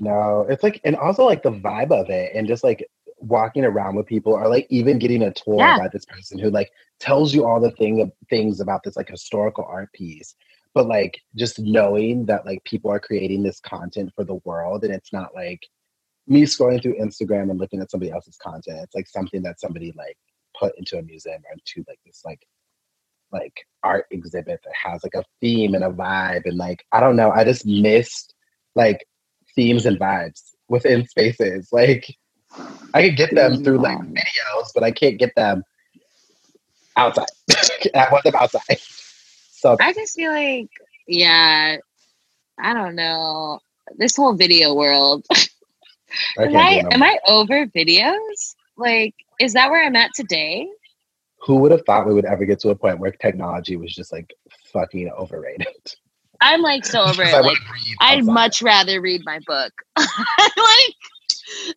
[0.00, 2.86] no, it's like and also like the vibe of it and just like
[3.20, 5.78] walking around with people or like even getting a tour yeah.
[5.78, 9.64] by this person who like tells you all the thing things about this like historical
[9.64, 10.34] art piece
[10.74, 14.94] but like just knowing that like people are creating this content for the world and
[14.94, 15.60] it's not like
[16.26, 19.92] me scrolling through instagram and looking at somebody else's content it's like something that somebody
[19.96, 20.16] like
[20.58, 22.40] put into a museum or into like this like
[23.32, 23.52] like
[23.82, 27.30] art exhibit that has like a theme and a vibe and like i don't know
[27.30, 28.34] i just missed
[28.74, 29.06] like
[29.54, 32.06] themes and vibes within spaces like
[32.94, 34.14] I can get them through like mm-hmm.
[34.14, 35.64] videos, but I can't get them
[36.96, 37.28] outside.
[37.94, 38.78] I want them outside.
[39.52, 40.70] So I just feel like,
[41.06, 41.76] yeah,
[42.58, 43.60] I don't know.
[43.96, 45.26] This whole video world.
[46.38, 48.54] I am I am I over videos?
[48.76, 50.68] Like, is that where I'm at today?
[51.42, 54.12] Who would have thought we would ever get to a point where technology was just
[54.12, 54.34] like
[54.72, 55.66] fucking overrated?
[56.40, 57.44] I'm like so over it.
[57.44, 57.58] Like,
[58.00, 59.72] I'd much rather read my book.
[59.96, 60.94] like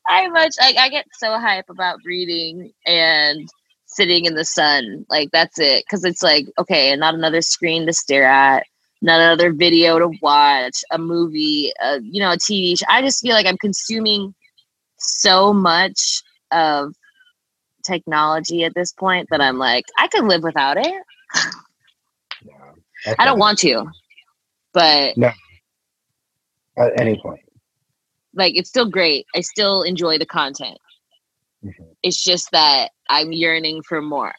[0.07, 3.49] I much I, I get so hype about reading and
[3.85, 5.05] sitting in the sun.
[5.09, 5.85] Like that's it.
[5.89, 8.65] Cause it's like, okay, and not another screen to stare at,
[9.01, 12.85] not another video to watch, a movie, uh, you know, a TV show.
[12.89, 14.33] I just feel like I'm consuming
[14.97, 16.21] so much
[16.51, 16.93] of
[17.83, 21.03] technology at this point that I'm like, I could live without it.
[22.45, 23.85] Yeah, I don't want to,
[24.73, 25.31] but no.
[26.75, 27.41] At any point
[28.33, 29.25] like it's still great.
[29.35, 30.77] I still enjoy the content.
[31.63, 31.83] Mm-hmm.
[32.01, 34.33] It's just that I'm yearning for more.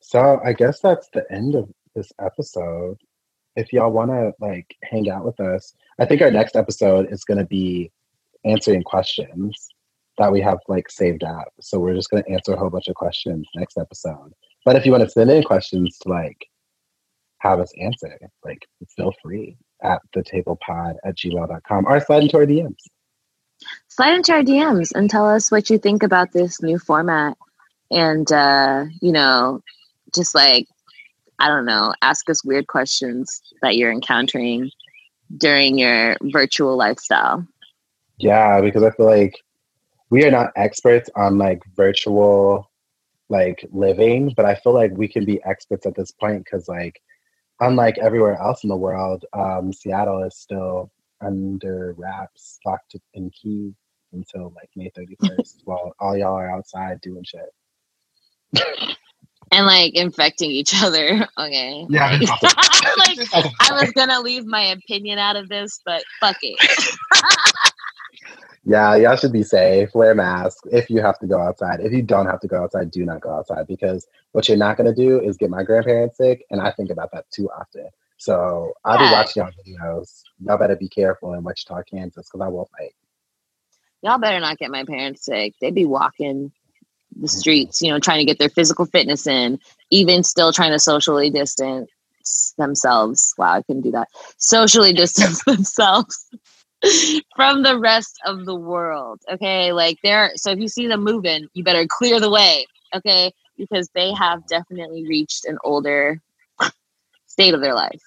[0.00, 2.96] so I guess that's the end of this episode.
[3.56, 7.24] If y'all want to like hang out with us, I think our next episode is
[7.24, 7.90] going to be
[8.44, 9.68] answering questions
[10.16, 11.48] that we have like saved up.
[11.60, 14.32] So we're just going to answer a whole bunch of questions next episode.
[14.64, 16.46] But if you want to send in questions to like
[17.40, 22.36] have us answer, like feel free at the table pod at gmail.com or slide into
[22.36, 22.76] our DMs.
[23.88, 27.36] Slide into our DMs and tell us what you think about this new format.
[27.90, 29.62] And, uh, you know,
[30.14, 30.66] just like,
[31.38, 34.70] I don't know, ask us weird questions that you're encountering
[35.36, 37.46] during your virtual lifestyle.
[38.18, 39.38] Yeah, because I feel like
[40.10, 42.70] we are not experts on like virtual
[43.28, 47.00] like living, but I feel like we can be experts at this point because like
[47.60, 50.90] unlike everywhere else in the world, um, Seattle is still
[51.20, 53.74] under wraps, locked in key
[54.12, 57.52] until like May 31st while all y'all are outside doing shit.
[59.52, 61.26] and like infecting each other.
[61.38, 61.86] Okay.
[61.88, 62.18] Yeah.
[62.18, 63.18] like,
[63.60, 66.58] I was gonna leave my opinion out of this, but fuck it.
[68.68, 69.94] Yeah, y'all should be safe.
[69.94, 71.80] Wear masks if you have to go outside.
[71.80, 74.76] If you don't have to go outside, do not go outside because what you're not
[74.76, 77.88] gonna do is get my grandparents sick, and I think about that too often.
[78.18, 79.08] So I'll yeah.
[79.08, 80.22] be watching y'all videos.
[80.44, 82.94] Y'all better be careful in Wichita, Kansas, because I will fight.
[84.02, 85.54] Y'all better not get my parents sick.
[85.62, 86.52] They be walking
[87.18, 89.58] the streets, you know, trying to get their physical fitness in,
[89.90, 91.88] even still trying to socially distance
[92.58, 93.34] themselves.
[93.38, 94.08] Wow, I couldn't do that.
[94.36, 96.28] Socially distance themselves
[97.36, 99.20] from the rest of the world.
[99.30, 99.72] Okay.
[99.72, 102.66] Like they're, so if you see them moving, you better clear the way.
[102.94, 103.32] Okay.
[103.56, 106.20] Because they have definitely reached an older
[107.26, 108.00] state of their life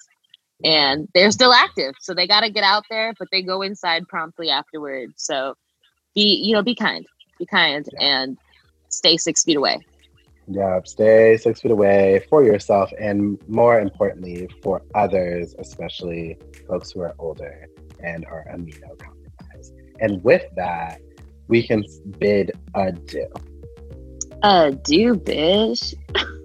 [0.64, 1.94] and they're still active.
[2.00, 5.14] So they got to get out there, but they go inside promptly afterwards.
[5.16, 5.54] So
[6.14, 7.06] be, you know, be kind,
[7.38, 8.06] be kind yeah.
[8.06, 8.38] and
[8.88, 9.80] stay six feet away.
[10.48, 16.36] Yeah, stay six feet away for yourself and more importantly for others, especially
[16.68, 17.68] folks who are older
[18.02, 19.72] and are immunocompromised.
[20.00, 21.00] And with that,
[21.48, 21.84] we can
[22.18, 23.28] bid adieu.
[24.42, 25.94] Adieu, bitch.